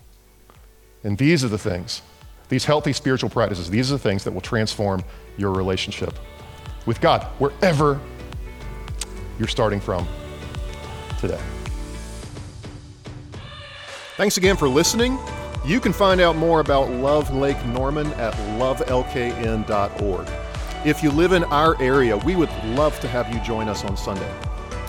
And 1.05 1.19
these 1.19 1.45
are 1.45 1.49
the 1.49 1.59
things, 1.59 2.03
these 2.49 2.65
healthy 2.65 2.93
spiritual 2.93 3.31
practices, 3.31 3.71
these 3.71 3.91
are 3.91 3.95
the 3.95 4.03
things 4.03 4.25
that 4.25 4.33
will 4.33 4.41
transform 4.41 5.03
your 5.37 5.53
relationship 5.53 6.19
with 6.87 7.01
God, 7.01 7.25
wherever 7.39 8.01
you're 9.39 9.49
starting 9.49 9.81
from 9.81 10.07
today. 11.19 11.41
Thanks 14.17 14.37
again 14.37 14.57
for 14.57 14.69
listening. 14.69 15.19
You 15.65 15.81
can 15.81 15.93
find 15.93 16.21
out 16.21 16.37
more 16.37 16.61
about 16.61 16.91
Love 16.91 17.33
Lake 17.35 17.65
Norman 17.67 18.09
at 18.15 18.35
lovelkn.org. 18.59 20.29
If 20.85 21.03
you 21.03 21.11
live 21.11 21.33
in 21.33 21.45
our 21.45 21.81
area, 21.81 22.17
we 22.17 22.35
would 22.35 22.51
love 22.65 22.99
to 23.01 23.09
have 23.09 23.33
you 23.33 23.41
join 23.41 23.69
us 23.69 23.85
on 23.85 23.97
Sunday. 23.97 24.31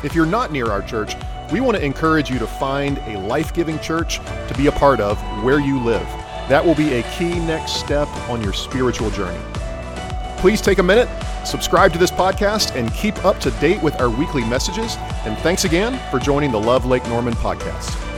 If 0.03 0.15
you're 0.15 0.25
not 0.25 0.51
near 0.51 0.71
our 0.71 0.81
church, 0.81 1.15
we 1.53 1.61
want 1.61 1.77
to 1.77 1.85
encourage 1.85 2.31
you 2.31 2.39
to 2.39 2.47
find 2.47 2.97
a 3.05 3.19
life 3.19 3.53
giving 3.53 3.77
church 3.77 4.17
to 4.47 4.55
be 4.57 4.65
a 4.65 4.71
part 4.71 4.99
of 4.99 5.19
where 5.43 5.59
you 5.59 5.79
live. 5.79 6.07
That 6.49 6.65
will 6.65 6.73
be 6.73 6.93
a 6.93 7.03
key 7.11 7.39
next 7.41 7.73
step 7.73 8.07
on 8.27 8.41
your 8.41 8.53
spiritual 8.53 9.11
journey. 9.11 9.39
Please 10.37 10.61
take 10.61 10.79
a 10.79 10.83
minute, 10.83 11.07
subscribe 11.45 11.93
to 11.93 11.99
this 11.99 12.09
podcast, 12.09 12.75
and 12.75 12.91
keep 12.95 13.23
up 13.23 13.39
to 13.41 13.51
date 13.61 13.83
with 13.83 14.01
our 14.01 14.09
weekly 14.09 14.43
messages. 14.43 14.97
And 15.25 15.37
thanks 15.37 15.63
again 15.63 15.99
for 16.09 16.17
joining 16.17 16.51
the 16.51 16.59
Love 16.59 16.85
Lake 16.85 17.05
Norman 17.05 17.35
podcast. 17.35 18.12